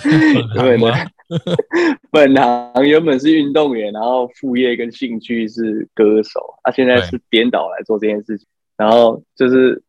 [0.56, 0.94] 原本的
[2.10, 8.46] 本行原本是运动员，然后副业跟兴趣是歌手，他现在是编导来做这件事情，
[8.78, 9.82] 然后就是。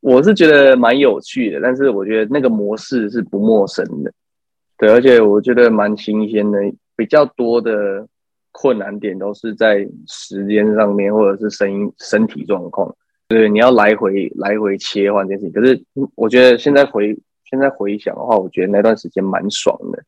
[0.00, 4.12] 我是觉得蛮有趣的，但是我觉得那个模式是不陌生的，
[4.76, 6.58] 对，而且我觉得蛮新鲜的。
[6.98, 8.04] 比较多的
[8.50, 12.92] 困难点都是在时间上面，或者是声音、身体状况，
[13.28, 15.52] 对，你要来回来回切换这件事情。
[15.52, 15.80] 可是
[16.16, 20.02] 我觉得现在回现在回想的话，我觉得那段时间蛮爽的，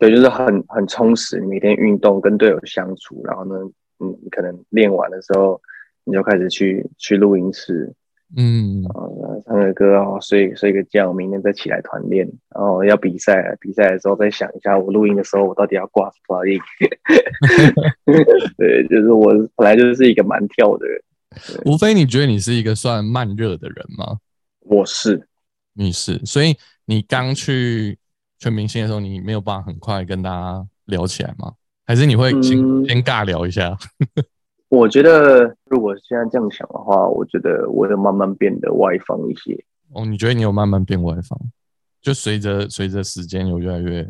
[0.00, 3.54] 对，就是很很充实，每天运动跟队友相处，然后呢，
[4.00, 5.60] 嗯，可能练完的时候
[6.02, 7.94] 你就开始去去录音室。
[8.34, 8.82] 嗯，
[9.44, 16.58] 唱个歌哦，睡睡个觉，明天再起来团练，然后要比赛，比赛的时候再想一下，我录音的时候我到底要挂多少音？
[18.58, 21.00] 对，就是我本来就是一个蛮跳的人。
[21.66, 24.18] 无非，你觉得你是一个算慢热的人吗？
[24.60, 25.28] 我是，
[25.74, 27.96] 你是，所以你刚去
[28.38, 31.52] 全明星的时候，你没有办法很快跟大家聊起来吗？
[31.86, 33.76] 还是你会先先尬聊一下？
[34.68, 39.64] 我觉得，如果现在这样想的话，我觉得我有慢慢变得外放一些。
[39.92, 41.38] 哦，你觉得你有慢慢变外放？
[42.02, 44.08] 就随着随着时间有越来越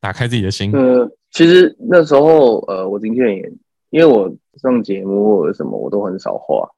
[0.00, 0.72] 打开自己的心。
[0.72, 3.52] 呃，其实那时候，呃，我经纪人也，
[3.90, 6.68] 因为我上节目或者什么，我都很少话。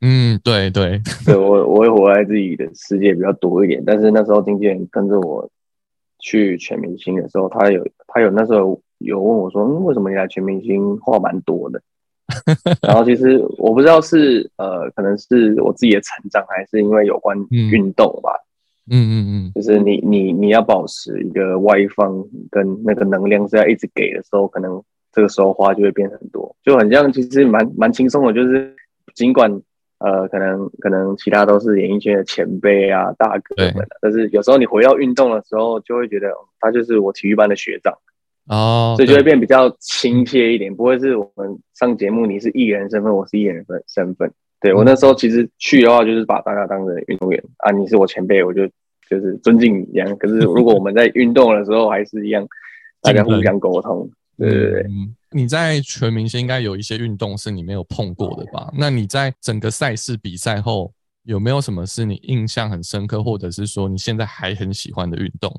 [0.00, 3.82] 嗯，对对对，我我会活在自己的世界比较多一点。
[3.84, 5.48] 但是那时候经纪人跟着我
[6.18, 11.80] 去全明星的时候，他有他有那时候有问我说，嗯，为什么你来全明星话蛮多的？
[12.86, 18.32] 然后其实我不知道是呃，可能是我自己的成长，还是因为有关运动吧。
[18.90, 28.32] 嗯嗯嗯，就是你你你要保持一个外放跟那个能量是要一直给的时候，可能这个时候花就会变很多，就很像其实蛮蛮轻松的。
[28.32, 28.74] 就是
[29.14, 29.50] 尽管
[29.98, 36.28] 呃，可能可能其他都是演艺圈的前辈啊大哥们，但是有时候你回到运动的时候，就会觉得
[36.60, 37.92] 他就是我体育班的学长。
[38.48, 44.32] 哦，所以就会变比较亲切一点，不会是我们上节目你是艺人身份，我是艺人身身份。
[44.60, 48.66] 对我那时候其实去的话，就是把大家当成运动员啊，你是我前辈，我就
[49.08, 50.16] 就是尊敬你一样。
[50.16, 52.46] 可是 如果我们在运动的时候，还是一样，
[53.02, 54.10] 大家互相沟通。
[54.36, 54.86] 对对对，
[55.32, 58.70] 你在全明星应该有一些运动是你没有碰过的吧？
[58.76, 60.92] 那你在整个赛事比赛后，
[61.24, 65.52] 有没有什么是你印象很深刻，或者是说你现在还很喜欢的运动？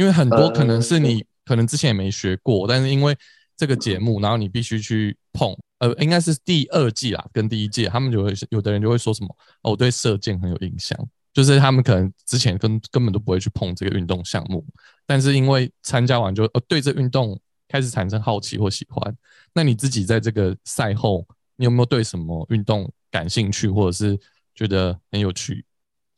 [0.00, 1.24] 哦，因为很多可能是你。
[1.42, 3.16] 可能之前也没学过，但是因为
[3.56, 10.96] 这个节目，然后你必须去碰，呃，应该是第二季啦，跟第一届，他们就会有的人就会说什么，哦，我对射箭很有印象，
[11.32, 14.64] 就是他们可能之前根根本都不会去碰这个运动项目，
[15.06, 17.36] 但是因为参加完就呃对这运动
[17.66, 19.12] 开始产生好奇或喜欢。
[19.52, 24.16] 那你自己在这个赛后，你有没有对什么运动感兴趣，或者是
[24.54, 25.64] 觉得很有趣？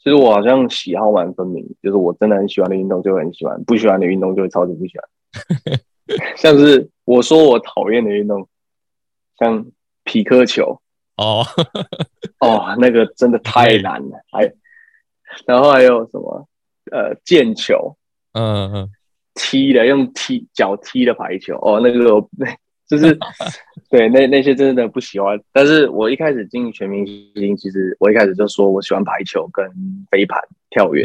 [0.02, 5.78] 其实我好像喜好蛮分明，就是我真的很喜欢的运动就很喜欢，不喜欢的运动就会超级不喜欢。
[6.36, 8.48] 像是我说我讨厌的运动，
[9.38, 9.64] 像
[10.02, 10.80] 皮克球
[11.16, 11.46] 哦
[12.40, 14.18] 哦，那个真的太难了。
[14.32, 14.52] 还
[15.46, 16.48] 然后还有什么
[16.90, 17.96] 呃毽球，
[18.32, 18.90] 嗯嗯，
[19.34, 22.16] 踢的用踢脚踢的排球哦，那个
[22.92, 23.18] 就是
[23.88, 25.40] 对那那些真的不喜欢。
[25.50, 29.66] 但是我一开始进全明星，其实我一开始就说我喜欢排球跟
[30.11, 30.38] 飞盘、
[30.70, 31.02] 跳远。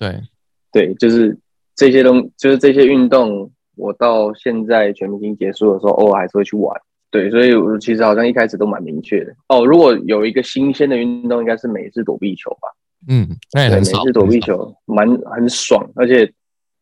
[0.00, 1.38] 对对对，就是
[1.76, 3.50] 这些东，就是这些运动。
[3.76, 6.76] 我到现在全明星结束的时候，偶尔还是会去玩。
[7.12, 9.32] 对，所以我其实好像一开始都蛮明确的。
[9.46, 12.68] 哦，如果有一个新鲜的运动，应该是美式躲避球吧？
[13.08, 14.04] 嗯，那也对，每很少。
[14.04, 16.28] 次躲避，球蛮很爽，而且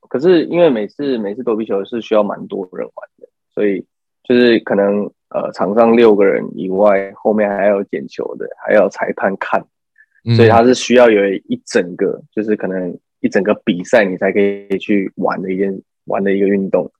[0.09, 3.85] 可是因为每次每次躲避球是需要蛮多人玩的，所以
[4.29, 9.65] 就是可能呃场上六个人以外，后面还要有捡球的，还要有裁判看，
[10.25, 16.91] 嗯所以它是需要有一整个就是可能一整个比赛你才可以去玩的一件玩的一个运动。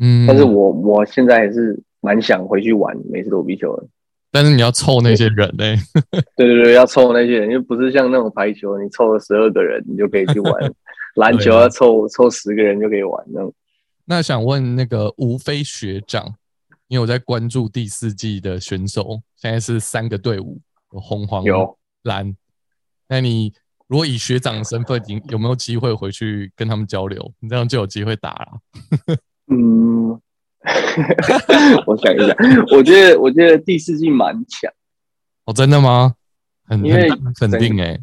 [0.00, 3.84] 嗯，但是我我现在还是蛮想回去玩美式躲避球的。
[4.30, 5.76] 但是你要凑那些人嘞、
[6.36, 10.72] 对对对，要凑那些人，又不是像那种排球，你凑了十二个人你就可以去玩。
[11.16, 13.52] 篮球要凑凑十个人就可以玩那种。
[14.06, 16.34] 那想问那个吴飞学长，
[16.92, 20.60] 因为我在关注第四季的选手，现在是三个队伍，
[20.92, 22.36] 有红、黄、有蓝。
[23.08, 23.50] 那你
[23.86, 27.32] 如果以学长的身份，你有没有机会回去跟他们交流？
[27.40, 28.60] 你这样就有机会打了。
[29.48, 30.10] 嗯，
[31.86, 32.36] 我想一下，
[32.76, 34.70] 我觉得我觉得第四季蛮强。
[35.46, 36.14] 哦，真的吗？
[36.66, 37.98] 很因为很肯定哎、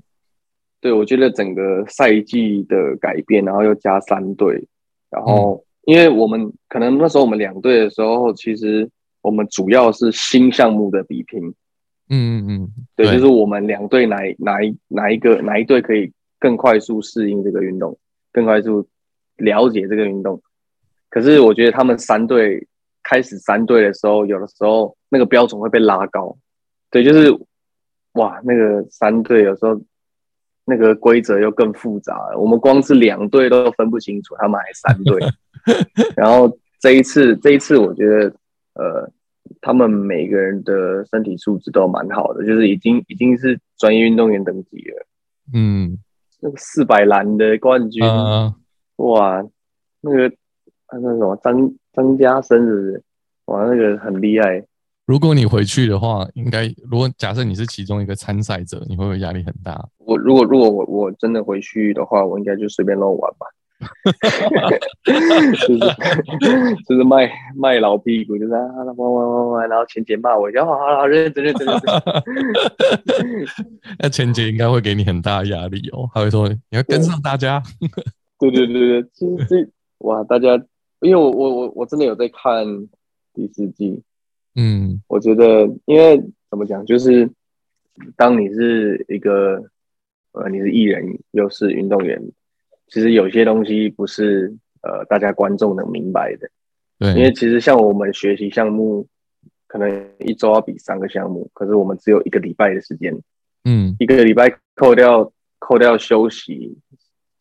[0.81, 4.67] 对，我觉得整个赛季的改变，然后又加三队，
[5.11, 8.87] 然后、因为我们可能那时候我们两队的时候，其实
[9.23, 11.43] 我们主要是新项目的比拼，
[12.09, 17.97] 嗯嗯嗯，对，就是我们两队哪一哪一哪一个哪一队可以更快速适应这个运动，
[18.31, 18.87] 更快速
[19.37, 20.39] 了解这个运动。
[21.09, 22.67] 可是我觉得他们三队
[23.01, 26.37] 开始三队的时候，有的时候那个标准会被拉高，
[26.91, 27.35] 对，就是
[28.13, 29.81] 哇，那个三队有时候
[30.69, 35.19] 那个规则又更复杂了，我们光是两队都分不清楚，他们还三队。
[36.15, 38.31] 然后这一次，这一次我觉得
[38.75, 39.11] 呃，
[39.59, 45.05] 他们每个人的身体素质都蛮好的，就是已经已经是专业运动员等级了。
[45.51, 45.97] 嗯
[46.41, 48.53] 那个四百栏的冠军，呃，
[48.97, 49.43] 哇，
[50.01, 50.31] 那个
[50.93, 53.03] 那个什么张张家生是不是？
[53.45, 54.63] 哇，那个很厉害。
[55.09, 59.89] 如果你回去的话，应该如果假设你是其中一个参赛者，你会不会压力很大？
[59.97, 63.47] 我如果如果我我真的回去的话，我应该就随便乱玩吧。
[65.01, 65.79] 就是
[66.87, 71.89] 就是卖卖老屁股，就是啊玩玩玩玩，然后钱姐骂我，然后好好认真认真认真。
[73.97, 77.63] 那钱姐应该会给你很大的压力哦，他会说你要跟上大家。
[78.37, 79.67] 对对对对，其实这
[80.05, 80.49] 哇，大家
[81.01, 82.63] 因为我我我我真的有在看
[83.33, 84.03] 第四季，
[84.59, 85.01] 嗯。
[85.07, 87.29] 我觉得因为怎么讲，就是
[88.15, 89.63] 当你是一个
[90.33, 92.21] 呃你是艺人又是运动员，
[92.87, 96.49] 其实有些东西不是呃大家观众能明白的。
[96.99, 97.09] 对。
[97.13, 99.07] 因为，其实像我们学习项目，
[99.67, 103.17] 可能一周要比三个项目，可是我们只有一个礼拜的时间，
[103.63, 103.95] 嗯。
[103.99, 106.77] 一个礼拜扣掉扣掉休息，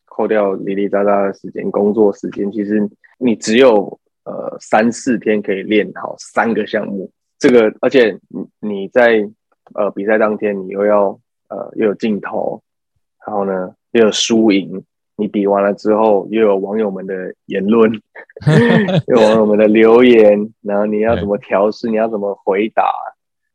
[0.05, 7.11] 扣掉零零杂杂的时间，工作时间，其实你只有呃三四天可以练好三个项目。
[7.39, 9.27] 这个，而且你你在
[9.73, 12.61] 呃比赛当天，你又要呃又有镜头，
[13.25, 14.83] 然后呢又有输赢，
[15.15, 17.91] 你比完了之后又有网友们的言论，
[19.07, 22.83] 又有网友们的留言，然后你要怎么调试，你要怎么回答。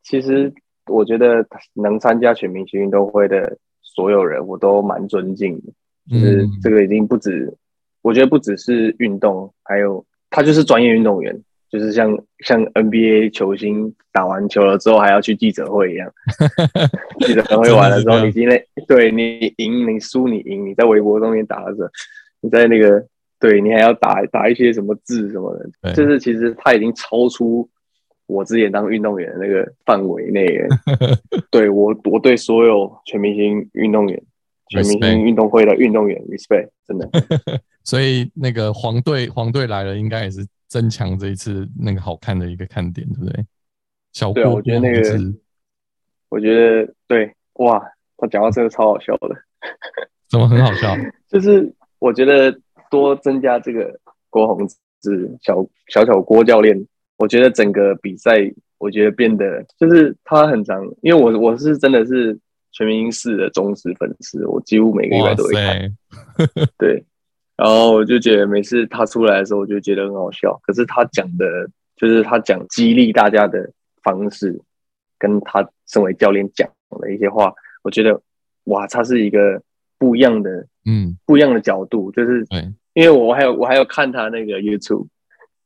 [0.02, 0.52] 其实
[0.86, 5.72] 我觉得能参加全明星运动会的所有人，我都蛮尊敬的。
[6.10, 7.54] 就是嗯这个已经不止，
[8.02, 10.04] 我觉得不只是运动，还有
[10.34, 11.32] 他就是专业运动员，
[11.70, 16.12] 就是像像 NBA 球星打完球了之后还要去记者会一样，
[17.24, 21.88] 记者会完了之后，你今天对你赢你输你赢，你在微博上面打着，
[22.40, 23.06] 你在那个
[23.38, 27.70] 对你还要打打一些什么字什么的，就是其实他已经超出
[28.26, 30.68] 我之前当运动员的那个范围内了。
[31.48, 34.20] 对我，我对所有全明星运动员、
[34.68, 37.08] 全明星运动会的运动员 respect，真的。
[37.84, 43.46] 所以那个黄队黄队来了，应该也是增强这一次那个好看的一个看点，对不对？
[44.12, 45.00] 小对啊郭我觉得那个
[46.28, 47.80] 我觉得对，哇，
[48.16, 49.36] 他讲话真的超好笑的。
[50.30, 50.96] 怎么很好笑？
[51.28, 52.56] 就是我觉得
[52.90, 53.98] 多增加这个
[54.30, 54.66] 郭宏
[55.00, 56.86] 志小小小郭教练，
[57.18, 62.38] 我觉得整个比赛，我觉得变得就是他很长，因为我我是真的是
[62.72, 65.96] 全明星四的忠实粉丝，我几乎每个礼拜都会看。
[66.78, 67.04] 对，
[67.56, 70.58] 然后我就觉得每次他出来的时候，我就觉得很好笑。
[70.62, 71.46] 可是他讲的，
[71.96, 73.70] 就是他讲激励大家的
[74.02, 74.60] 方式，
[75.18, 76.68] 跟他身为教练讲
[77.00, 77.52] 的一些话，
[77.82, 78.20] 我觉得
[78.64, 79.62] 哇，他是一个
[79.98, 82.10] 不一样的、嗯，不一样的角度。
[82.12, 85.06] 就是对因为我还有我还有看他那个 YouTube，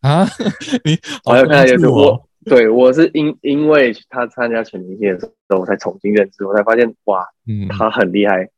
[0.01, 0.27] 啊，
[0.85, 8.49] 你我还有看 YouTube，哦我对我是因因为他参加全明星的时候，我才重新认识，我才发现哇，嗯，他很厉害。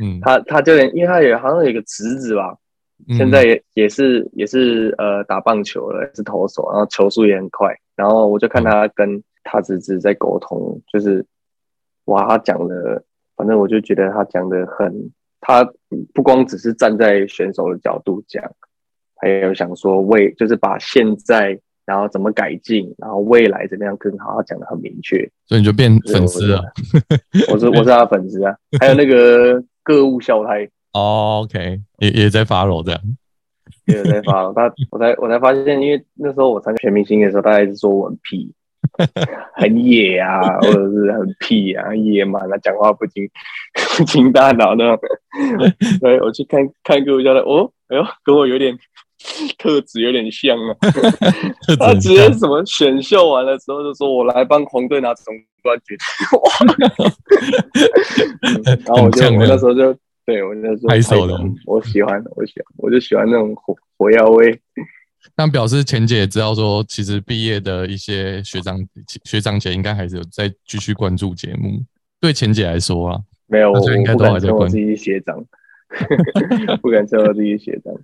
[0.00, 2.58] 嗯，他他就连，因为他也好像有一个侄子吧，嗯
[3.16, 7.74] 现在也也是也是呃打棒球了，是投手，然后球速也很快。
[7.94, 11.24] 然后我就看他跟他侄子在沟通，就是
[12.06, 13.02] 哇，他讲的
[13.36, 15.68] 反正我就觉得他讲的很，他
[16.12, 18.44] 不光只是站在选手的角度讲，
[19.16, 26.62] 还有想说未就是把现在然后怎么改进，然后未来怎么样更好，他讲的很明确，所以你就变粉丝了。
[27.50, 30.68] 我是我是他的粉丝啊，还有那个歌舞小台
[30.98, 33.00] 哦，OK，也也在发楼这样。
[33.86, 38.52] 也在发了，他我才我才发现，因为那时候我参加全明星的时候，大家一直说我很屁，
[39.56, 43.26] 很野啊，或者是很屁啊，野蛮啊，讲话不经
[43.96, 44.84] 不经大脑的。
[46.00, 48.76] 对，我去看看歌舞教的，哦，哎呦，跟我有点
[49.56, 50.76] 特质有点像啊。
[51.80, 55.96] 他直接什么选秀完了之后就说我来帮黄队拿总冠军，
[56.36, 56.42] 哇！
[58.84, 59.96] 然后我就我那时候就。
[60.28, 61.32] 对我那时候拍手的，
[61.64, 64.60] 我喜欢，我喜欢，我就喜欢那种火火药味。
[65.34, 68.78] 但表示钱姐也知道说，其实毕业的一些学长
[69.24, 71.82] 学长姐应该还是有在继续关注节目。
[72.20, 74.76] 对钱姐来说啊，没有，我应该都还在关注。
[74.76, 75.42] 自己学长，
[76.82, 77.94] 不敢称我自己学长，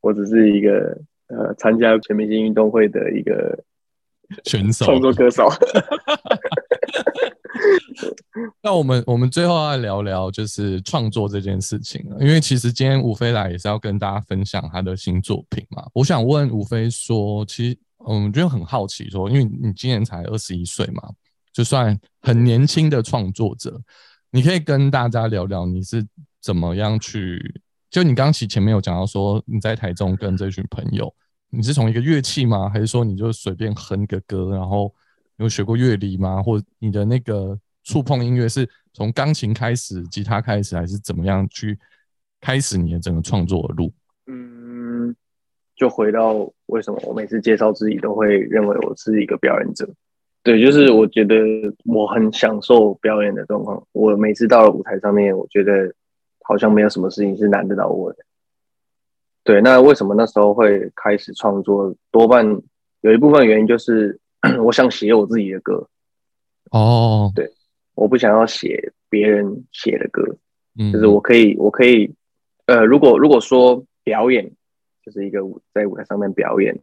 [0.00, 3.62] 我只是一个呃参加全明星运动会的一个
[4.44, 5.46] 选手，创作歌手。
[8.62, 15.84] 那我们我们最后要聊聊就是创作这件事情了，因为其实今天吴飞来也是要跟大家分享他的新作品嘛。
[15.92, 17.78] 我想问吴飞说，其实
[18.08, 21.02] 嗯，就很好奇说，因为你今年才二十一岁嘛，
[21.52, 23.80] 就算很年轻的创作者，
[24.30, 26.06] 你可以跟大家聊聊你是
[26.40, 27.60] 怎么样去？
[27.90, 31.12] 就你刚起前面有讲到说你在台中跟这群朋友，
[31.50, 32.68] 你是从一个乐器吗？
[32.68, 34.94] 还是说你就随便哼个歌，然后？
[35.38, 36.42] 有学过乐理吗？
[36.42, 41.78] 或你的那个触碰音乐是从钢琴开始、吉他开始，还是怎么样去
[42.40, 43.92] 开始你的整个创作的路？
[44.26, 45.14] 嗯，
[45.76, 49.88] 就回到为什么我每次介绍自己都会认为我是一个表演者。
[50.42, 51.36] 对，就是我觉得
[51.84, 53.80] 我很享受表演的状况。
[53.92, 55.94] 我每次到了舞台上面，我觉得
[56.42, 58.18] 好像没有什么事情是难得到我的。
[59.44, 61.94] 对，那为什么那时候会开始创作？
[62.10, 62.44] 多半
[63.02, 64.18] 有一部分原因就是。
[64.64, 65.88] 我想写我自己的歌，
[66.70, 67.50] 哦，对，
[67.94, 70.22] 我不想要写别人写的歌，
[70.78, 72.14] 嗯，就是我可以，我可以，
[72.66, 74.50] 呃，如果如果说表演
[75.04, 75.40] 就是一个
[75.72, 76.78] 在舞台上面表演，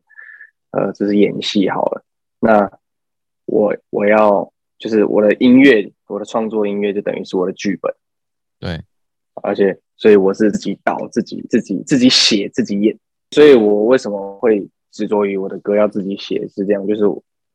[0.71, 2.03] 呃，这是演戏好了，
[2.39, 2.71] 那
[3.45, 7.93] 我我要就是我的音乐，我的创作音乐就等于是我的剧本，
[8.59, 8.83] 对，
[9.43, 12.97] 而且所以我是自己导自己自己自己写自己演，
[13.31, 17.03] 所以我为什么会执着于我的歌要自己写是这样，就是。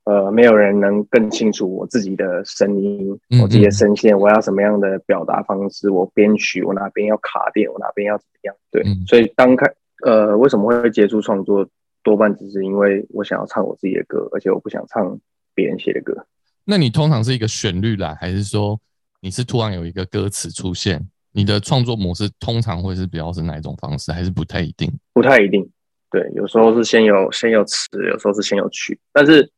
[0.05, 3.07] 呃，没有人能更清楚我自己的声音，
[3.43, 8.55] 我自己的声线，我要什么样的表达方式，我编曲，我哪边要卡点，我哪边要怎么样？
[8.71, 9.67] 对，所以当开
[10.05, 11.69] 呃，为什么会接触创作，
[12.03, 15.17] 多半只是因为我想要唱我自己的歌，而且我不想唱
[15.55, 16.27] 别人写的歌。
[16.65, 18.81] 那你通常是一个旋律来，还是说
[19.21, 21.07] 你是突然有一个歌词出现？
[21.33, 24.91] 你的创作模式通常会是比较是哪一种方式，还是不太一定？
[25.13, 25.69] 不太一定。
[26.11, 29.49] 对，有时候是先有先有词，有时候是先有曲，但是。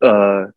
[0.00, 0.52] 呃，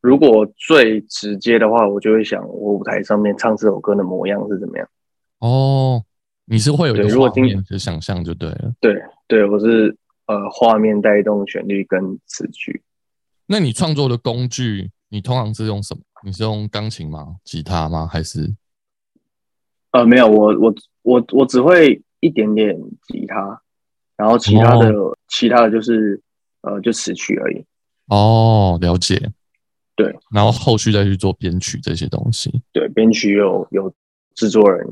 [0.00, 4.88] 如果最直接的话，我就会想，我舞台上面唱这首歌的模样是怎么样？
[5.38, 6.04] 哦，
[6.44, 8.72] 你是会有一个画面的想象就对了。
[8.80, 12.82] 对对，我是呃，画面带动旋律跟词句。
[13.46, 16.00] 那你创作的工具，你通常是用什么？
[16.24, 17.36] 你是用钢琴吗？
[17.44, 18.06] 吉他吗？
[18.06, 18.54] 还是？
[19.90, 22.74] 呃，没有，我我我我只会一点点
[23.08, 23.60] 吉他，
[24.16, 24.92] 然后其他的
[25.28, 26.22] 其他的就是
[26.62, 27.64] 呃，就词曲而已。
[28.12, 29.16] 哦，了解，
[29.96, 32.52] 对，然后后续再去做编曲这些东西。
[32.70, 33.90] 对，编曲有有
[34.34, 34.86] 制作人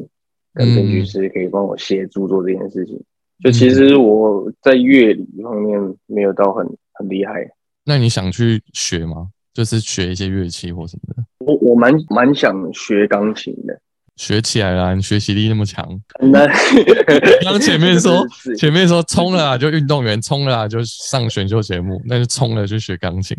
[0.54, 2.98] 跟编曲师可以帮我协助做这件事情。
[3.44, 7.46] 就其实我在乐理方面没有到很很厉害。
[7.84, 9.28] 那你想去学吗？
[9.52, 11.22] 就是学一些乐器或什么的？
[11.40, 13.78] 我我蛮蛮想学钢琴的。
[14.20, 15.82] 学起来了，你学习力那么强。
[16.20, 16.46] 那
[17.42, 18.22] 刚前面说，
[18.54, 23.34] 前面说冲了啊，就运动员冲了啊，就上选秀节目，那就冲了就学钢琴。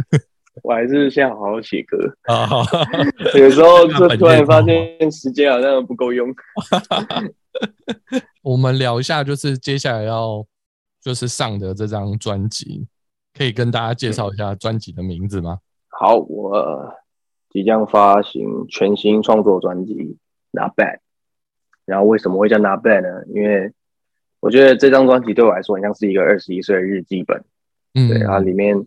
[0.62, 2.46] 我还是先好好写歌啊。
[3.34, 6.28] 有时候就突然发现时间好像不够用。
[8.42, 10.44] 我们聊一下，就是接下来要
[11.02, 12.86] 就是上的这张专辑，
[13.32, 15.60] 可以跟大家介绍一下专辑的名字吗？
[15.98, 16.94] 好，我。
[17.50, 19.94] 即将发行全新创作专辑
[20.52, 20.94] 《Not Bad》，
[21.84, 23.24] 然后为什么会叫《Not Bad》呢？
[23.34, 23.72] 因为
[24.40, 27.44] 我觉得这张专辑对我来说很像是一个二十一岁的日记本。
[27.94, 28.86] 嗯，对，然后里面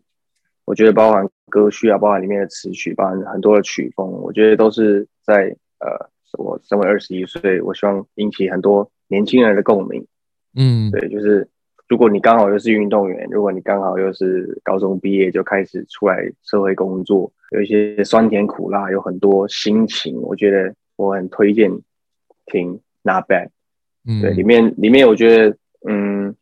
[0.66, 10.08] 我觉得包含歌序啊，包含里面的词曲，包含很多的曲风，我觉得都是在呃，我身为二十一岁，我希望引起很多年轻人的共鸣。
[10.56, 11.48] 嗯，对，就是。
[11.90, 21.72] 如果你刚好又是运动员，如果你刚好又是高中毕业就开始出来社会工作，有一些酸甜苦辣，有很多心情，我觉得我很推荐
[22.48, 23.50] 听 Not Bad。
[24.06, 26.36] 嗯，对，里面里面我觉得，嗯，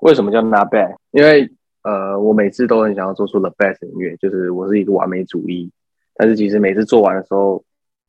[0.00, 0.96] 为什么叫 Not Bad？
[1.12, 1.48] 因为
[1.82, 5.70] 呃，我每次都很想要做出 the best 音乐，就是我是一个完美主义。
[6.14, 7.64] 但是其实每次做完的时候，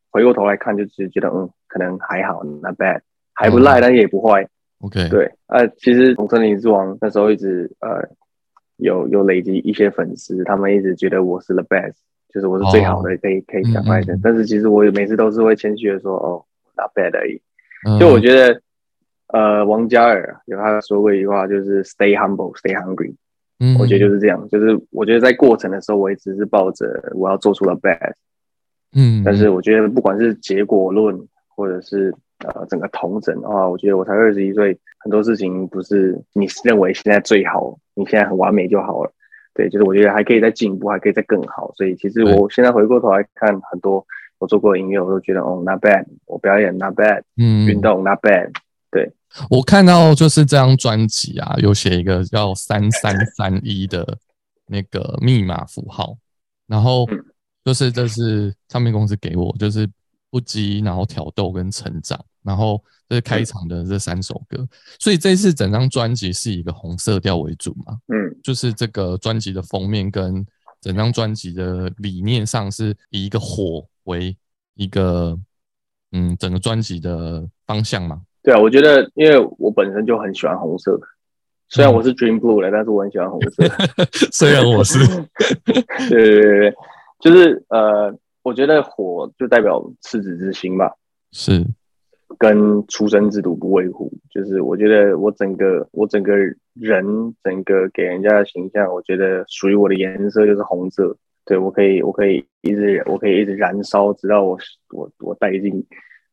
[0.09, 3.01] 回过头来看，就只是觉得嗯，可能还好，Not Bad，
[3.33, 4.47] 还不赖，但是也不坏。
[4.79, 8.03] OK，对，呃，其实《红森林之王》那时候一直呃
[8.77, 11.93] 有有累积一些粉丝，他们一直觉得我是 the best，
[12.33, 14.13] 就是我是最好的，可以可以讲快的。
[14.13, 16.43] 嗯嗯嗯但是其实我每次都是会谦虚的说，哦
[16.75, 17.41] ，not bad 而已。
[17.87, 18.61] 嗯就我觉得，
[19.27, 23.15] 呃，王嘉尔有他说过一句话，就是 stay humble, stay hungry。
[23.59, 28.13] 嗯我觉得就是这样，就是我觉得在过程的时候，我一直是抱着我要做出了 bad。
[28.93, 31.17] 嗯，但是我觉得不管是结果论，
[31.47, 39.11] 或者是呃整个同整的话，我觉得我才二十一岁，很多事情不是你认为现在最好，你现在很完美就好了。
[39.53, 41.71] 对，就是我觉得还可以再进步，还可以再更好。
[41.75, 44.05] 所以其实我现在回过头来看很多
[44.39, 47.67] 我做过的音乐，我都觉得哦，not bad，我表演 not bad，嗯。
[47.67, 48.51] 运动 not bad
[48.91, 49.11] 对。
[49.49, 54.17] 我看到就是这张专辑啊，有写一个叫三三三一的
[54.67, 56.17] 那个密码符号，
[56.67, 57.25] 然后嗯。
[57.63, 59.87] 就是这是唱片公司给我，就是
[60.31, 64.65] 不羁，然后挑逗跟成长，然后这是开场的这三首歌，
[64.97, 70.45] 所以这次整张专辑是以一个红色调为主嘛，嗯，就是这个专辑的封面跟
[70.79, 74.33] 整张专辑的理念上是以一个火为
[74.75, 75.37] 一个
[76.13, 80.97] 嗯整个专辑的方向嘛，对啊，我觉得因为我本身就很喜欢红色，
[81.67, 83.67] 虽然我是 Dream Blue 的，但是我很喜欢红色。
[84.31, 84.97] 虽然我是
[85.67, 86.75] 对对对对，
[87.19, 90.89] 就是呃，我觉得火就代表赤子之心吧，
[91.33, 91.67] 是
[92.37, 94.11] 跟出生制度不维护。
[94.29, 96.35] 就是我觉得我整个我整个
[96.73, 97.03] 人
[97.43, 101.15] 整个给人家的形象，我觉得属于我的颜色就是红色。
[101.43, 104.57] 对我可以我可以一直我可以一直燃烧，直到我
[104.93, 105.83] 我我殆尽，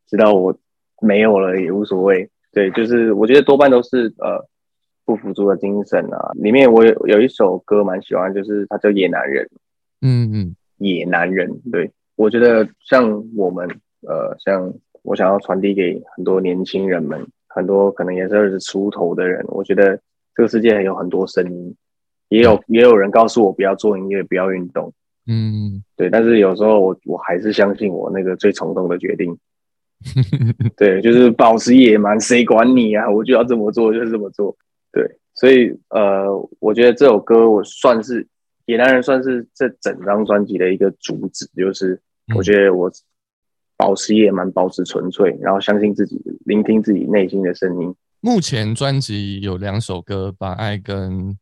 [0.07, 0.55] 直到我
[1.01, 2.29] 没有了也无所谓。
[2.53, 4.47] 对，就是我觉得多半都是呃
[5.05, 6.31] 不服输的精神啊。
[6.35, 9.45] 里面我有有一首歌蛮喜欢，就是它叫《野男人》。
[10.03, 13.69] 嗯嗯野男人，对我觉得像我们，
[14.03, 14.73] 呃，像
[15.03, 19.97] 我想要传递给很多年轻人们，很多可能也是二十出头的人，我觉得
[20.35, 21.75] 这个世界有很多声音，
[22.29, 24.93] 也有也有人告诉我不要做音乐，不要运动，
[25.27, 29.37] 嗯对，但是有时候我我还是相信我那个最冲动的决定，
[30.77, 33.11] 对，就是保持野蛮，谁管你啊？
[33.11, 34.57] 我就要这么做，就是这么做，
[34.93, 36.27] 对，所以呃，
[36.61, 38.27] 我觉得这首歌我算是。
[38.69, 41.99] 野男人算是这整张专辑的一个主旨，就是
[42.37, 42.93] 我觉得我
[43.79, 47.95] 保持野蛮，保持纯粹，然后相信自己，聆听自己内心的声音。
[48.21, 51.31] 目前专辑有两首歌，《把爱》跟《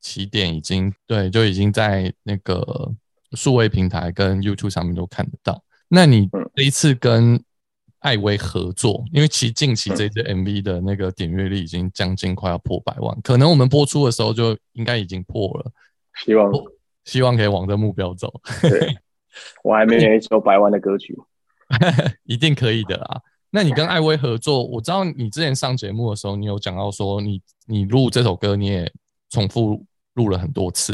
[0.00, 2.90] 起点》已经对，就已经在那个
[3.32, 5.62] 数位平台跟 YouTube 上面都看得到。
[5.88, 7.38] 那你这一次跟
[7.98, 15.70] 艾薇合作，因为其近期这支 MV 的那个点阅率已经将近快要破百万，可能我们播出的时候就应该已经破了。
[16.24, 16.50] 希望
[17.04, 18.32] 希望可以往这目标走。
[18.62, 18.96] 对，
[19.62, 21.14] 我还没有一首百万的歌曲，
[22.24, 23.20] 一定可以的啦。
[23.50, 28.92] 那你跟艾薇合作，我知道你之前上节目的时候，你有讲到说你你录这首歌你也
[29.30, 29.84] 重复
[30.14, 30.92] 录了很多次，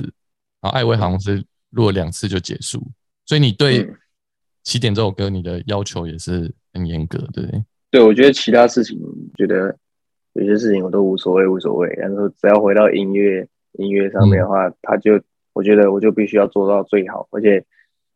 [0.60, 2.86] 然后艾薇好像是录了两次就结束，
[3.24, 3.96] 所以你对嗯
[4.62, 7.64] 起点这首歌你的要求也是很严格，对不对？
[7.90, 9.00] 对我觉得其他事情，
[9.36, 9.74] 觉得
[10.34, 11.88] 有些事情我都无所谓，无所谓。
[11.98, 13.48] 但是只要回到音乐
[13.78, 15.20] 音乐上面的话，他就
[15.54, 17.26] 我觉得我就必须要做到最好。
[17.30, 17.64] 而且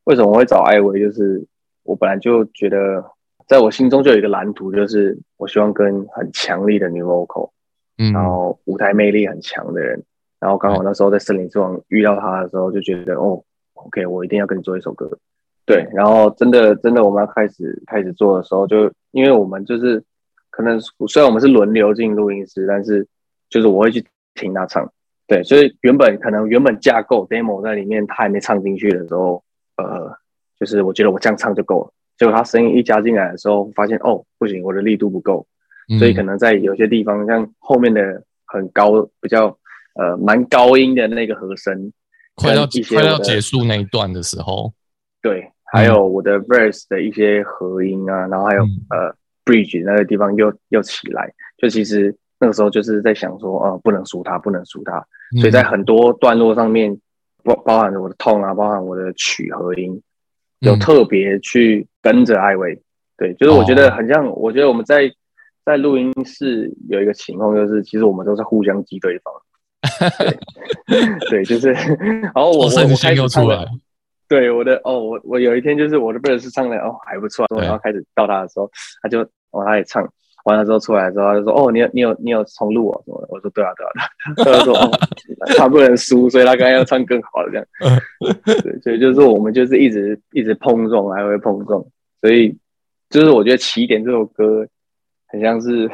[0.05, 1.45] 为什么我会找艾薇，就是
[1.85, 3.05] 我本来就觉得，
[3.47, 7.51] 在我心中就有一个蓝图，就是我希望跟很强力的女 vocal，
[7.99, 10.03] 嗯，然后舞台魅力很强的人，
[10.41, 13.43] 然后刚好那时候在森林之王遇到他的时候，就觉得哦
[13.74, 15.09] ，OK，我一定要跟你做一首歌。
[15.66, 20.03] 对，然后真的真的我们要开始开始做的时候，就因为我们就是
[20.51, 20.78] 可能
[21.09, 23.07] 虽然我们是轮流进录音室，但是
[23.49, 24.05] 就是我会去
[24.35, 24.91] 听他唱。
[25.26, 29.43] 对，所以原本可能原本架构 demo 在里面，他还没唱进去的时候，
[29.78, 30.14] 呃，
[30.65, 31.93] 就是我觉得我这样唱就够了。
[32.17, 35.47] 结果他声音一加进来的时候，发现哦不行，我的力度不够，
[35.99, 39.47] 所以可能在有些地方，像后面的很高、比较
[39.95, 41.93] 呃蛮高音的那个和声，
[42.35, 44.73] 快要跟一些快要结束那一段的时候，
[45.21, 48.87] 对，还有我的 verse 的一些合音啊，然后还有、嗯。
[48.91, 49.15] 呃
[49.47, 54.97] bridge 那个地方又又起来，就其实那个时候就是在想说，呃，不能输他，不能输他，
[55.37, 56.99] 嗯所以在很多段落上面，
[57.43, 60.01] 包包含我的痛啊，包含我的曲和音，
[60.65, 62.81] 有嗯特别去跟着艾薇。
[63.17, 65.11] 对，就是我觉得哦很像，我觉得我们在
[65.65, 69.33] 在录音室有一个情况，就是其实我们都是互相激对方。
[71.29, 73.47] 对，对，就是，然后我我开始唱
[74.27, 78.69] 对我的哦，我我有一天就是我的贝尔斯唱的哦还不错，然后开始到他的时候，
[79.03, 80.03] 他就哦他也唱
[80.45, 83.90] 完了之后出来之后他就说哦你有你有你有重录哦什么的，我说对啊对啊，
[84.36, 84.90] 他就说哦
[85.59, 87.66] 他不能输，所以他刚刚要唱更好的这样，
[88.62, 91.84] 对，所以就是我们就是一直一直碰撞，来回碰撞，
[92.22, 92.57] 所以
[93.11, 94.66] 就是我觉得起点这首歌
[95.26, 95.90] 很像是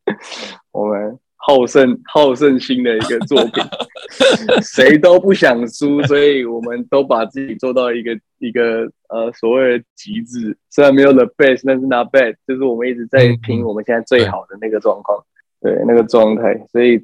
[0.72, 1.18] 我们。
[1.46, 3.62] 好胜好胜心的一个作品，
[4.62, 10.56] 谁都不想输，所以我们都把自己做到一个一个呃所谓的极致。
[10.70, 15.22] 虽然没有 the best，但是 not bad，就是我们一直在拼我们现在最好的那个状况，
[15.60, 16.66] 对那个状态。
[16.72, 16.96] 所以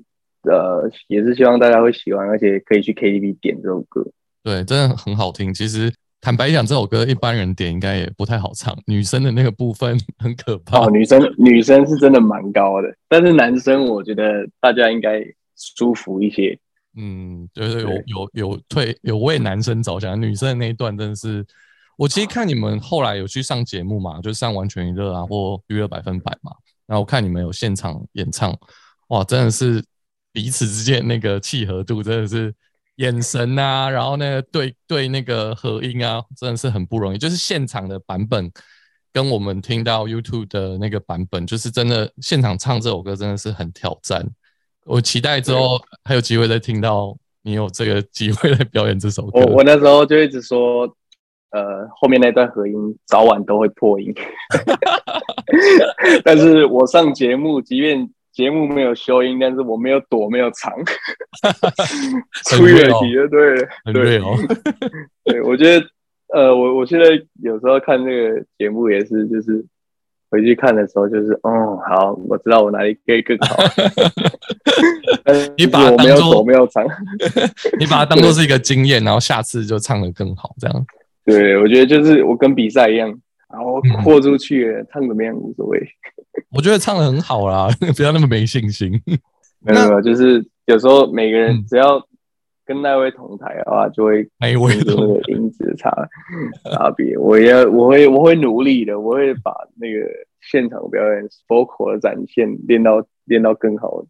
[0.45, 4.07] 呃也是希望大家会喜欢，而且可以去 KTV 点这首歌。
[4.43, 5.53] 对，真的很好听。
[5.53, 5.93] 其实。
[6.21, 10.81] 坦白讲，这首歌一般人点应该也不太好唱，女生的那个部分很可怕。
[10.81, 15.25] 哦，女生女生是真的蛮高的，但是男生我觉得大家应该
[15.57, 16.59] 舒服一些。
[16.95, 21.43] 嗯，就是有有有退有为男生着想，女生的那一段真的是，
[21.97, 26.53] 我其实看你们后来有去上节目嘛，就上完全娱乐啊或娱乐百分百嘛，
[26.87, 28.55] 然后看你们有现场演唱，
[29.09, 29.83] 哇，真的是
[30.33, 32.55] 彼此之间那个契合度真的是。
[33.01, 37.19] 眼神啊，然后那个，对对，那个合音啊，真的是很不容易。
[37.19, 38.53] 就是现场的版本
[39.11, 44.23] 跟我们听到 YouTube 的那个版本，就是真的现场唱这首歌真的是很挑战。
[44.85, 49.41] 我期待之后还有机会再听到你有这个机会来表演这首歌。
[49.41, 50.83] 我我那时候就一直说，
[51.53, 52.75] 呃，后面那段合音
[53.07, 54.15] 早晚都会破音。
[56.23, 58.11] 但是我上节目，即便。
[58.41, 60.73] 节目没有修音，但是我没有躲，没有藏，
[62.49, 64.35] 出远题了，对对哦，
[65.25, 65.87] 对，我觉得，
[66.33, 67.05] 呃，我我现在
[67.43, 69.63] 有时候看这个节目也是，就是
[70.31, 73.57] 回去看的时候，就是哦，好，我知道我哪里可以更好。
[75.59, 76.83] 你把我没有躲，没有藏，
[77.79, 80.87] 你把它当做是一个经验，然后下次就唱的更好，这样。
[81.27, 83.09] 对，我觉得就是我跟比赛一样，
[83.53, 85.79] 然后豁出去，唱怎么样无所谓。
[86.51, 88.91] 我觉得唱的很好啦， 不要那么没信心。
[89.61, 92.01] 没 有没有，就是有时候每个人只要
[92.65, 95.91] 跟那位同台的话，就会那位那个音质差
[96.73, 97.17] 差别。
[97.19, 100.07] 我也我会我会努力的，我会把那个
[100.41, 104.05] 现场表演 vocal 的展现练到练到更好。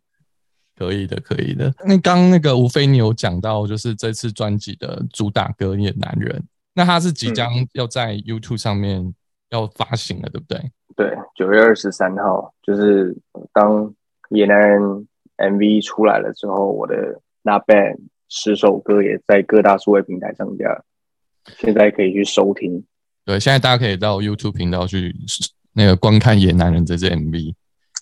[0.76, 1.72] 可以的，可以的。
[1.84, 6.38] 那刚那个吴非你有讲到，就是这次专辑的主打歌《野男人》，
[6.74, 9.12] 那他是即将要在 YouTube 上面
[9.50, 10.58] 要发行了，对不对？
[11.00, 13.16] 对，九月二十三号，就是
[13.54, 13.90] 当
[14.28, 17.96] 野男人 MV 出来了之后，我的那 band
[18.28, 20.84] 十首歌也在各大数位平台上架，
[21.56, 22.84] 现在可以去收听。
[23.24, 25.16] 对，现在大家可以到 YouTube 频道去
[25.72, 27.54] 那个观看野男人这支 MV。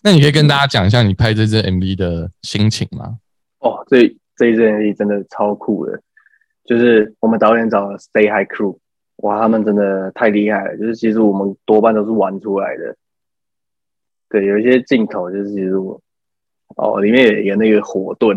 [0.02, 3.20] 那你可以跟大家讲一下你拍这支 MV 的心情吗？
[3.60, 6.00] 哦，这这一支 MV 真的超酷的，
[6.64, 8.76] 就是我们导演找了 Stay High Crew。
[9.18, 10.76] 哇，他们真的太厉害了！
[10.76, 12.96] 就是其实我们多半都是玩出来的。
[14.28, 16.00] 对，有一些镜头就是其实我
[16.76, 18.36] 哦，里面有那个火盾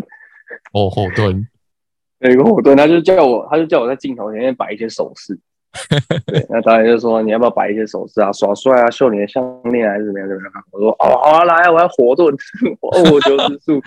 [0.73, 1.47] 哦，火盾
[2.19, 5.38] 有一个火盾，他就叫我，他就叫我在镜头前面摆一些手势。
[6.27, 10.51] 对，那导演就说你要不要摆一些手势啊，耍帅啊，秀你的项链还是怎么样怎么样？
[10.71, 12.27] 我说哦，好啊，来，我要火盾，
[12.82, 13.82] 哦，九十度。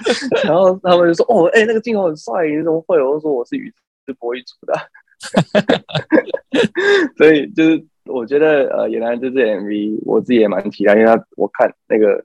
[0.46, 3.02] 然后他们就说哦，哎，那个镜头很帅，你怎么会？
[3.02, 3.72] 我就说我是宇
[4.06, 4.74] 智波一组的。
[7.16, 12.24] 所以就是我觉得呃，原来这支 MV 我自己也蛮期待，因为他我看那个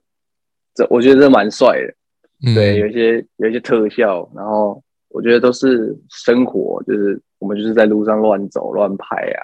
[0.74, 9.42] 这我觉得这蛮帅的，对，有一些有一些特效，然后我觉得都是生活，就是我们就是在路上乱走乱拍啊，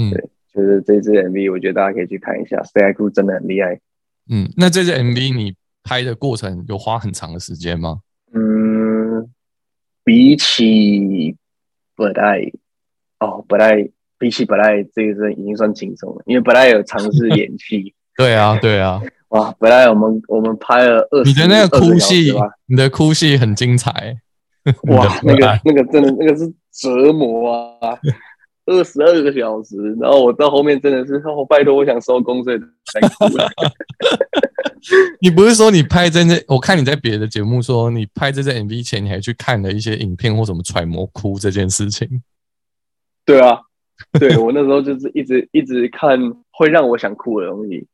[0.00, 3.80] 嗯，对，就是这支 MV 我觉得大家可以去看一下，Stay Cool 真的很厉害，
[4.28, 8.00] 嗯，那这支 MV 你拍的过程有花很长的时间吗？
[8.34, 9.30] 嗯，
[10.04, 11.36] 比起
[11.94, 12.52] 不太。
[13.20, 13.88] 哦，本来
[14.18, 17.94] 比起本来这个是已经算轻松了，因为本来有尝试演戏。
[18.16, 22.32] 对啊，对啊，哇，本来我们我们拍了二，你的那个哭戏，
[22.66, 24.16] 你的哭戏很精彩。
[24.88, 27.98] 哇， 那个那个真的那个是折磨啊，
[28.64, 32.58] 二十二个小时，然后我到后面真的是，哦，拜托，我想收工，所以
[32.92, 33.26] 才哭。
[35.20, 36.42] 你不是说你拍真正？
[36.48, 42.22] 我看你在别的节目说，你拍这支 MV 前，你还去看了一些影片或什么揣摩哭这件事情。
[43.26, 43.60] 对啊，
[44.18, 46.18] 对我那时候就是一直一直看
[46.52, 47.86] 会让我想哭的东西，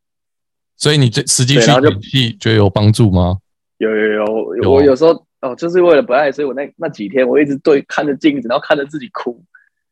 [0.76, 3.38] 所以你这实际去演戏觉得有帮助吗？
[3.78, 9.42] 有有有，我有时候哦，就是为了不爱，所以我那那几天我一直对看着镜子，然后看着自己哭。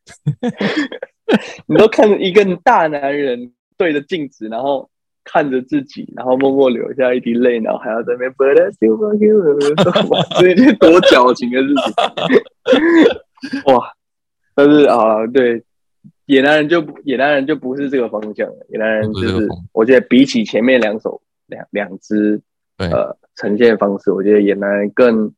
[1.65, 4.89] 你都看着一个大男人对着镜子，然后
[5.23, 9.59] 看着自己，然后默默流下一滴泪，然后还要在那边 But I still love you，
[10.39, 11.73] 这一件多矫情的事
[13.63, 13.91] 情， 哇！
[14.53, 15.63] 但是啊，对，
[16.25, 22.41] 野男人就野男人就不是这个方向了，野男人就是我觉得比起前面两首两两支，
[22.77, 25.33] 呃呈现方式，我觉得野男人更，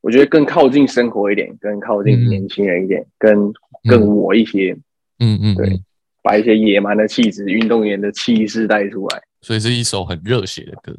[0.00, 3.52] 我觉得更靠近生活一点，更靠近嗯年轻人一点，更
[3.88, 4.72] 更我一些，
[5.18, 5.84] 嗯嗯，对嗯，
[6.22, 9.22] 把一些野蛮的气质、运动员的气势带出来。
[9.42, 10.94] 所以是一首很热血的歌。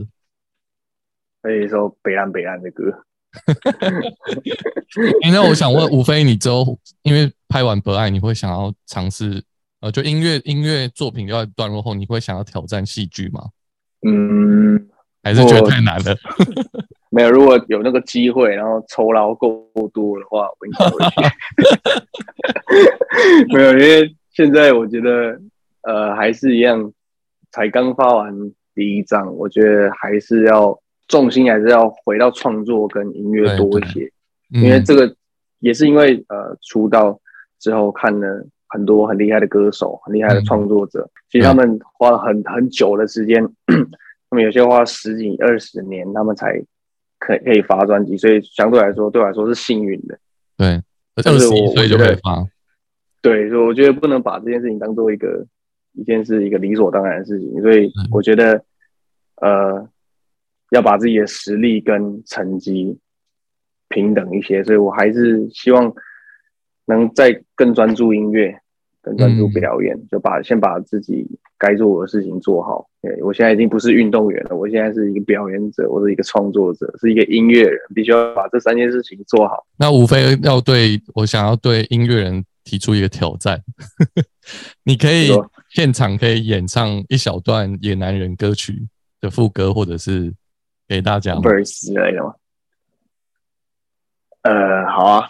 [1.42, 3.04] 所以说北岸北岸的歌，
[5.24, 9.44] 欸那我想问吴飞，你之后因为拍完《博爱》，你会想要尝试
[9.82, 13.44] 呃，就音乐音乐作品要段落后，你会想要挑战戏剧吗？
[14.08, 14.88] 嗯，
[15.24, 16.16] 还是觉得太难了？
[17.10, 21.16] 没有，如果有那个机会，然后酬劳够多的话，我应该会去。
[23.54, 25.40] 没有，因为现在我觉得，
[25.84, 26.92] 呃，还是一样，
[27.52, 28.34] 才刚发完
[28.76, 34.12] 第一章，我觉得还是要重心还是要回到创作跟音乐多一些，
[34.54, 35.16] 嗯因为这个
[35.60, 37.20] 也是因为呃出道
[37.60, 43.42] 之后看了很多很厉害的歌手、很厉害的创作者，其实他们花了很很久的时间，
[44.30, 46.62] 他们有些花十几二十年，他们才
[47.20, 50.20] 可可以发专辑，所以相对来说对我来说是幸运的。
[50.58, 50.82] 对，
[51.24, 52.46] 但是我二十一岁就我觉得会发，
[53.22, 55.46] 对，所以我觉得不能把这件事情当做一个
[55.94, 58.08] 一件是一个理所当然的事情，所以嗯。
[58.12, 58.62] 我觉得
[59.38, 59.88] 呃
[60.72, 62.98] 要把自己的实力跟成绩
[63.90, 65.94] 平等一些，所以我还是希望
[66.86, 68.60] 能再更专注音乐，
[69.02, 71.26] 更专注嗯表演，就把先把自己
[71.58, 72.90] 该做的事情做好。
[73.02, 79.66] 对我现在已经不是运动员了，我现在是一个表演者，我是一个创作者，是一个音乐人，必须要把这三件事情做好。
[79.78, 83.62] 那无非要对我想要对音乐人提出一个挑战，
[84.84, 85.30] 你可以
[85.70, 88.88] 现场可以演唱一小段《野男人》歌曲
[89.22, 90.34] 的副歌，或者是
[90.88, 92.36] 给大家吗 verse 之类的吗？
[94.42, 95.28] 呃，好啊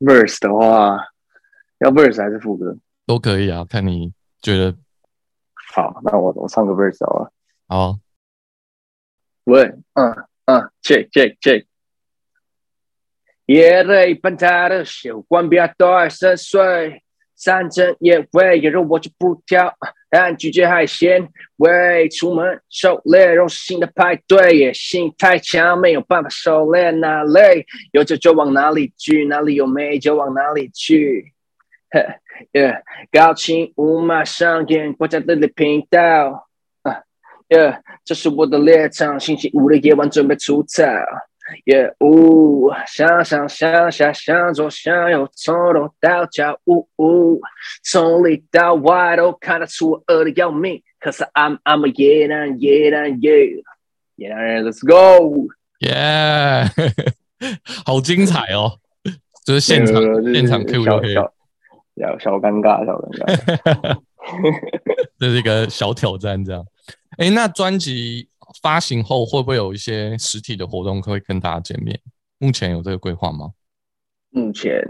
[0.00, 0.98] ，verse 的话，
[1.78, 2.76] 要 verse 还是副歌？
[3.06, 4.76] 都可以啊，看你觉得
[5.72, 7.32] 好，那我我唱个 verse 好了。
[7.68, 7.98] 好。
[9.44, 9.62] 喂，
[9.94, 11.66] 嗯嗯，check check check。
[13.44, 17.04] 夜泪般大的血，关闭多二十岁，
[17.36, 19.72] 山珍野味，也肉我就不挑，
[20.18, 21.28] 但拒绝海鲜。
[21.56, 26.90] 喂，出门狩猎，肉是新的派对，野性太强，没有办法狩猎。
[26.90, 31.34] 哪里有酒就往哪里去，哪里有美就往哪里去。
[31.90, 32.02] 嘿，
[32.58, 32.80] yeah，
[33.12, 36.48] 高清无码上演，国家地理频道。
[36.80, 37.02] 啊
[37.50, 40.82] ，yeah，这是我的猎场，星期五的夜晚准备出草。
[41.66, 47.40] 耶呜，想上想下想左想右，从头到脚，呜呜，
[47.84, 50.82] 从里到外都看得出我饿的要命。
[50.98, 53.62] 可是 I'm I'm a 野男野男野
[54.16, 55.48] 野男人，Let's go！
[55.80, 56.64] 耶，
[57.84, 58.78] 好精彩哦！
[59.44, 61.22] 就是现场现场 Q 就可以，小
[61.96, 63.98] 小小小尴尬，小尴尬。
[65.20, 66.66] 这是一个小挑战，这样。
[67.18, 68.28] 哎，那专辑
[68.62, 71.98] 发行后会不会有一些实体的活动会跟大家见面？
[72.38, 73.50] 目前有这个规划吗？
[74.30, 74.86] 目前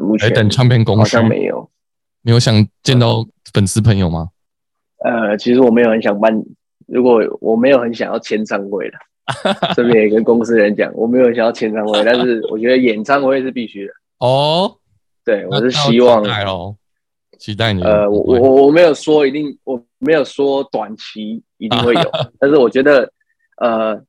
[0.00, 1.70] 目前还等唱片公司好司像没有。
[2.22, 4.28] 没有想见到粉丝朋友吗？
[4.98, 6.30] 呃，其实我没有很想办，
[6.86, 8.98] 如果我没有很想要签唱会的，
[9.74, 13.92] 这边也跟公司人讲，我没有很想要签唱会，但是我觉得演唱会是必须的。
[14.20, 14.76] 哦，
[15.24, 16.76] 对，我是希望那要期待咯，
[17.38, 23.12] 期待你呃，我我我没有说一定，我没有说短期一定会有，但是我觉得，
[23.56, 24.02] 呃，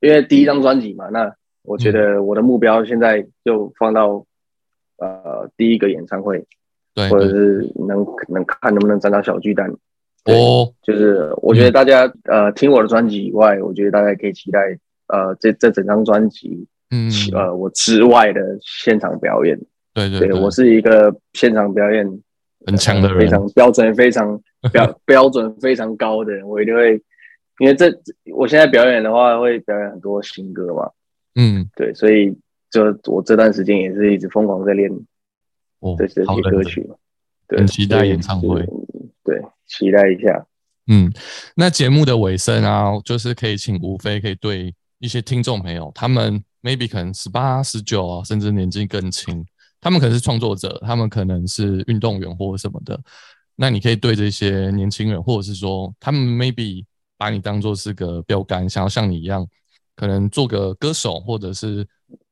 [0.00, 4.24] 因为第一张专辑嘛，那我觉得我的目标现在就放到
[4.98, 6.46] 呃第一个演唱会，
[6.94, 9.72] 对或者是能能看能不能站到小巨蛋。
[10.24, 14.78] 对哦，就是我觉得大家、呃听我的专辑以外，我觉得大家可以期待
[15.08, 19.58] 呃这这整张专辑嗯，呃我之外的现场表演。
[19.94, 22.06] 对对对我是一个现场表演
[22.66, 24.40] 很强的人非，常标准、非常
[24.70, 26.94] 标 标准非常高的人，我一定会，
[27.58, 27.92] 因为这
[28.34, 30.90] 我现在表演的话会表演很多新歌嘛，
[31.34, 32.36] 嗯，对，所以
[32.70, 34.90] 就我这段时间也是一直疯狂在练
[35.80, 36.94] 哦这些歌曲嘛，
[37.48, 38.70] 对，很期待演唱会是，
[39.24, 40.46] 对，期待一下。
[40.88, 41.12] 嗯，
[41.54, 49.44] 那节目的尾声啊，就是可以请吴飞可以对一些听众朋友，他们 maybe 可能十八、十九啊，甚至年纪更轻，
[49.80, 52.98] 他们可能是创作者，他们可能是运动员或者什么的。
[53.62, 56.84] 那你可以对这些年轻人，或者是说他们 maybe
[57.16, 59.46] 把你当做是个标杆，想要像你一样，
[59.94, 61.86] 可能做个歌手，或者是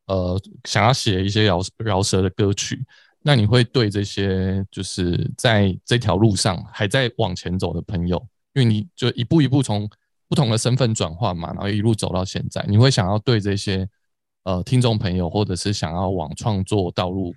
[0.06, 2.84] 呃想要写一些饶饶舌的歌曲。
[3.22, 8.20] 那你会对这些就是在这条路上还在往前走的朋友，
[8.54, 9.88] 因为你就一步一步从
[10.28, 13.88] 不同的身份转换嘛，然后一路走到现在，你会想要对这些
[14.42, 17.32] 呃听众朋友，或者是想要往创作道路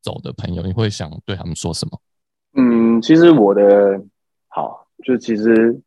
[0.00, 2.00] 走的朋友，你会想对他们说什么？
[2.58, 4.02] 嗯，其实我的
[4.48, 5.78] 好，就其实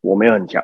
[0.00, 0.62] 我没有很强，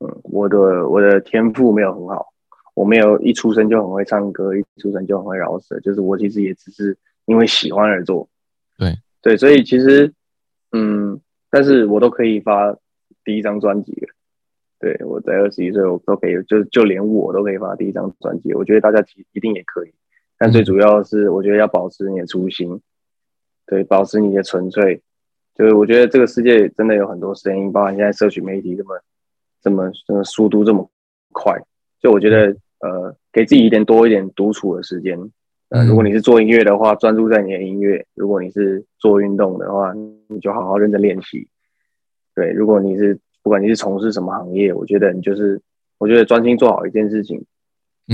[0.00, 2.26] 嗯，我的我的天赋没有很好，
[2.74, 8.28] 我没有一出生就很会唱歌，一出生就很会饶舌，就是我其实也只是因为喜欢而做，
[8.76, 8.98] 对。
[9.22, 10.12] 对，所以其实
[10.72, 11.20] 嗯，
[11.50, 12.76] 但是我都可以发
[13.24, 14.08] 第一张专辑了，
[14.80, 19.02] 对我在二十一岁，我都可以，就就连我都可以发第一张专辑，我觉得大家
[19.32, 19.94] 一定也可以，
[20.36, 22.82] 但最主要是我觉得要保持你的初心。
[23.66, 25.00] 对，保持你的纯粹，
[25.54, 29.00] 就是我觉得这个世界真的有很多声音，包含现在社群媒体这么、
[29.62, 30.86] 这么、这么速度这么
[31.32, 31.58] 快，
[31.98, 35.18] 就我觉得呃，给自己一点多一点独处的时间。
[35.70, 39.94] 呃，如果你是做音乐的话，专注在你的音乐；如果你是做运动的话，
[40.28, 41.48] 你就好好认真练习。
[42.34, 45.58] 对，如果你是不管你是从事什么行业，我觉得你就是
[45.96, 47.42] 我觉得专心做好一件事情。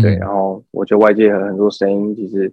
[0.00, 2.52] 对，然后我觉得外界有很多声音其实。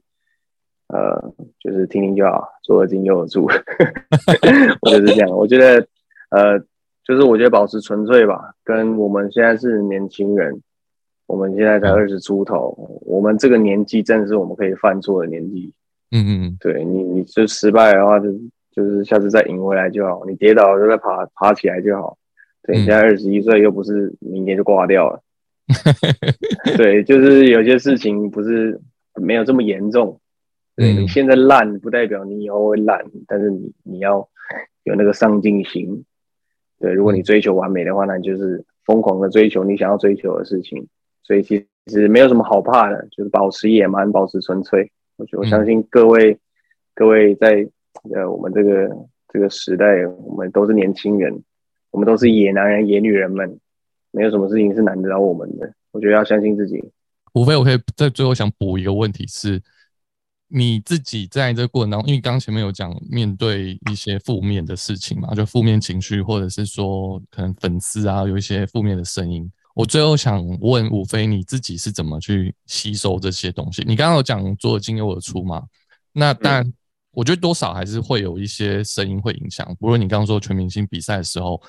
[0.87, 3.45] 呃，就是听听就好，左耳进右耳出，
[4.81, 5.29] 我就是这样。
[5.29, 5.85] 我觉得，
[6.29, 6.57] 呃，
[7.03, 8.53] 就是我觉得保持纯粹吧。
[8.63, 10.61] 跟我们现在是年轻人，
[11.25, 12.73] 我们现在才二十出头，
[13.05, 15.73] 我们这个年纪正是我们可以犯错的年纪。
[16.11, 18.31] 嗯嗯嗯，对你，你就失败的话，就
[18.71, 20.23] 就是下次再赢回来就好。
[20.25, 22.17] 你跌倒就再爬爬起来就好。
[22.63, 25.21] 对，你现在二十一岁，又不是明年就挂掉了。
[26.77, 28.79] 对，就是有些事情不是
[29.15, 30.17] 没有这么严重。
[30.77, 34.29] 对你现在烂，不代表你以后会烂，但是你你要
[34.83, 36.05] 有那个上进心。
[36.79, 40.87] 对，如果你追求完美的话，那就是疯狂的追求你想要追求的事情。
[41.23, 44.91] 所以其实没有什么好怕的，就是保持野蛮，保持纯粹。
[45.15, 46.37] 我觉得我相信各位
[46.93, 47.67] 各位在
[48.13, 48.87] 呃我们这个
[49.33, 51.41] 这个时代，我们都是年轻人，
[51.89, 53.59] 我们都是野男人、野女人们，
[54.11, 55.73] 没有什么事情是难得到我们的。
[55.91, 56.91] 我觉得要相信自己。
[57.33, 59.59] 无非我可以在最后想补一个问题是。
[60.49, 69.49] 你自己在这个过程当中，因为刚前面有讲面对一些负面的事情嘛，就负面情绪，或者是说可能粉丝啊有一些负面的声音。
[69.75, 73.83] 我最后想问吴飞，你自己是怎么去吸收这些东西？
[73.85, 75.63] 你刚刚有讲做进有的出嘛？
[76.13, 76.65] 那但
[77.11, 79.67] 我觉得多少还是会有一些声音会影响。
[79.79, 81.61] 不论你刚刚说全明星比赛的时候，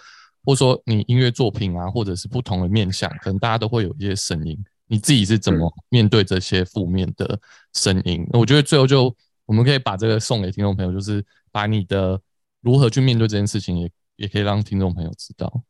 [0.44, 4.56] 或者说你音乐作品啊，或者是不同的面向，可能大家都会有一些声音。
[4.88, 7.38] 你自己是怎么面对这些负面的
[7.74, 8.26] 声音？
[8.32, 9.14] 我觉得最后就
[9.46, 12.20] 我们可以把这个送给听众朋友，就是把你的
[12.60, 15.62] 如何去面对这件事情，也也可以让听众朋友知道。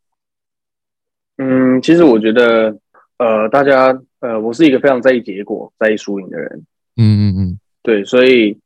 [1.37, 2.77] 嗯，其实我觉得，
[3.19, 6.66] 呃，大家，呃，我是一个非常在意结果、在意输赢的人。
[6.97, 8.59] 嗯嗯嗯，对，所以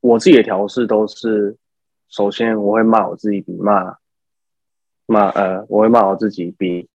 [0.00, 1.56] 我自己的调试都是，
[2.08, 3.96] 首先我会骂我自己，比骂
[5.04, 6.88] 骂呃，我会骂我自己比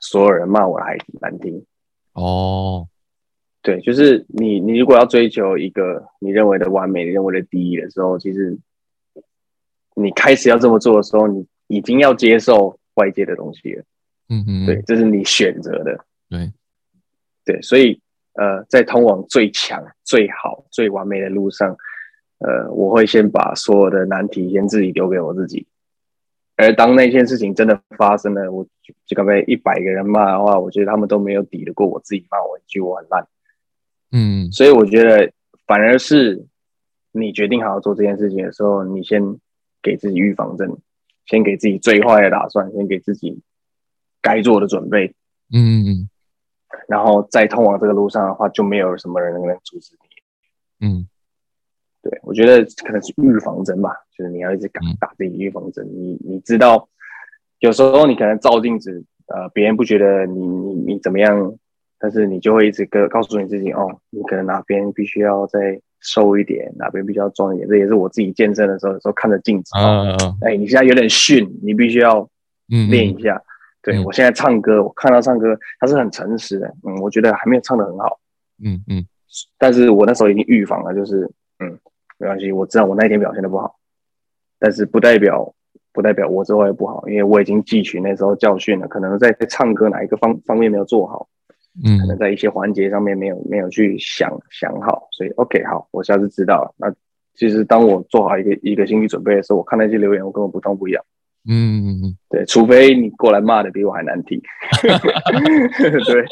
[0.00, 1.64] 所有人骂我还难听。
[2.18, 2.88] 哦，
[3.62, 8.58] 对，就是你，你如果要追求一个你认为的完美、你认为的第一的时候，其实
[9.94, 13.84] 你开始要这么做的时候，你已经要接受外界的东西了。
[14.28, 16.04] 嗯嗯，对，这是你选择的。
[16.28, 16.52] 对，
[17.44, 18.00] 对，所以
[18.34, 21.76] 呃，在通往最强、最好、最完美的路上，
[22.38, 25.66] 呃，我会先把所有的难题先自己留给我自己。
[26.58, 28.66] 而当那件事情真的发生了，我
[29.06, 33.26] 就刚被一百个人骂的话，我觉得他们都没有抵得过我自己骂我一句我很烂。
[34.10, 35.32] 嗯，所以我觉得
[35.66, 36.44] 反而是
[37.12, 39.22] 你决定好好做这件事情的时候，你先
[39.80, 40.68] 给自己预防针，
[41.26, 43.40] 先给自己最坏的打算，先给自己
[44.20, 45.14] 该做的准备。
[45.54, 46.10] 嗯嗯，
[46.88, 49.96] 然后在通往这个路上的话，就没有什么人能阻止
[50.80, 50.86] 你。
[50.86, 51.08] 嗯。
[52.00, 55.86] 对，我觉得可能是预防针吧，就是你要一直打打自己预防针。
[55.86, 56.88] 你你知道，
[57.60, 61.54] 有时候你可能照镜子，呃，别人不觉得你你你怎么样，
[62.00, 67.68] 但是你就会一直跟告诉你自己，哦，你可能哪边必须要再瘦一点，哪边必须要壮一点。
[67.68, 72.28] 这也是我自己健身的时候，有时候看着镜子，啊，哎，你现在有点逊，你必须要
[72.66, 73.40] 练一下。
[73.80, 78.18] 对我现在唱歌，我看到唱歌，他是很诚实的，嗯，我觉得还没有唱的很好，
[78.64, 79.06] 嗯嗯，
[79.56, 81.78] 但是我那时候已经预防了，就是嗯。
[82.20, 83.77] 没关系，我知道我那一天表现的不好，
[84.58, 85.54] 但是不代表
[85.92, 88.86] 不代表我之后会不好，因为我已经汲取那时候教训了。
[88.88, 91.28] 可能在唱歌哪一个方方面没有做好，
[91.84, 96.74] 嗯，可能在一些环节上面没有没有去想想好，所以 OK 好，我下次知道了。
[96.76, 96.92] 那
[97.34, 101.02] 其实当我做好一个一个心理准备的时候，我看那些留言，我根本不痛不痒。
[101.48, 104.40] 嗯对，除非你过来骂的比我还难听。
[104.82, 106.24] 对，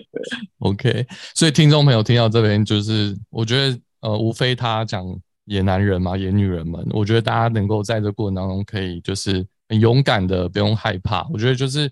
[0.60, 1.06] OK。
[1.34, 3.78] 所以听众朋友听到这边，就是我觉得。
[4.02, 5.04] 呃，无非他讲
[5.50, 11.26] 野男人嘛，野女人们，我觉得大家能够在这过程当中，可以就是很勇敢的，不用害怕。
[11.32, 11.90] 我觉得就是，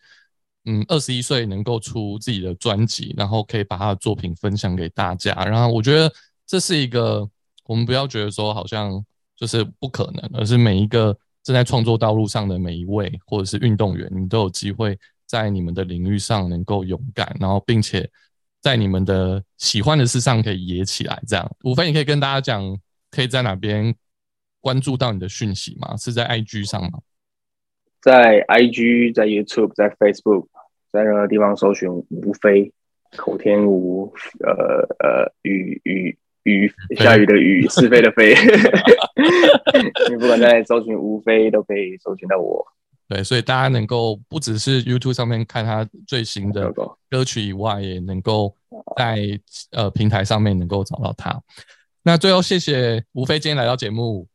[0.64, 5.34] 嗯，二十一岁能够出自己的专辑，然后可以把他的作品分享给大家。
[5.44, 6.08] 然后我觉得
[6.46, 7.28] 这是一个，
[7.64, 9.04] 我们不要觉得说好像
[9.36, 14.96] 就是不可能，而是每一个正在创作道路上的每一位，或者是运动员，你们都有机会
[15.26, 18.08] 在你们的领域上能够勇敢，然后并且
[18.62, 21.20] 在你们的喜欢的事上可以野起来。
[21.26, 22.62] 这样，无非你可以跟大家讲，
[23.10, 23.94] 可以在哪边
[24.60, 25.96] 关注到你的讯息吗？
[25.96, 27.00] 是在 IG 上吗？
[28.00, 30.46] 在 IG，在 YouTube，在 Facebook，
[30.92, 32.72] 在任何地方搜寻吴非，
[33.16, 34.54] 口天吴，呃
[34.98, 38.34] 呃，雨雨雨，下雨的雨，是非的非。
[40.08, 42.64] 你不管在搜寻吴非，都可以搜寻到我。
[43.08, 46.70] 对，所以大家能够不只是 YouTube 上面看他最新的
[47.10, 48.54] 歌曲以外，也能够
[48.96, 49.18] 在
[49.72, 51.42] 呃平台上面能够找到他。
[52.08, 54.26] 那最后，谢谢吴飞今天来到节目。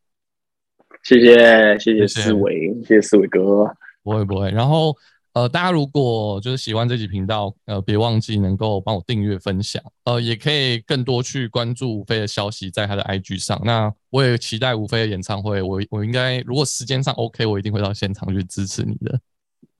[1.02, 3.66] 谢谢谢谢思维，谢谢思维哥，
[4.04, 4.48] 不会不会。
[4.52, 4.94] 然后
[5.32, 13.60] 呃，大家如果就是喜欢这集频道，呃，别忘记能够帮我订阅分享，呃，也可以更多去关注吴飞的消息，在他的 IG 上。
[13.64, 19.18] 那我也期待吴飞的演唱会，我我应该如果时间上 OK，我一定会到现场去支持你的。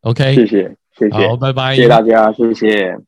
[0.00, 2.98] OK，谢谢谢谢，好，拜拜，谢谢大家，谢谢。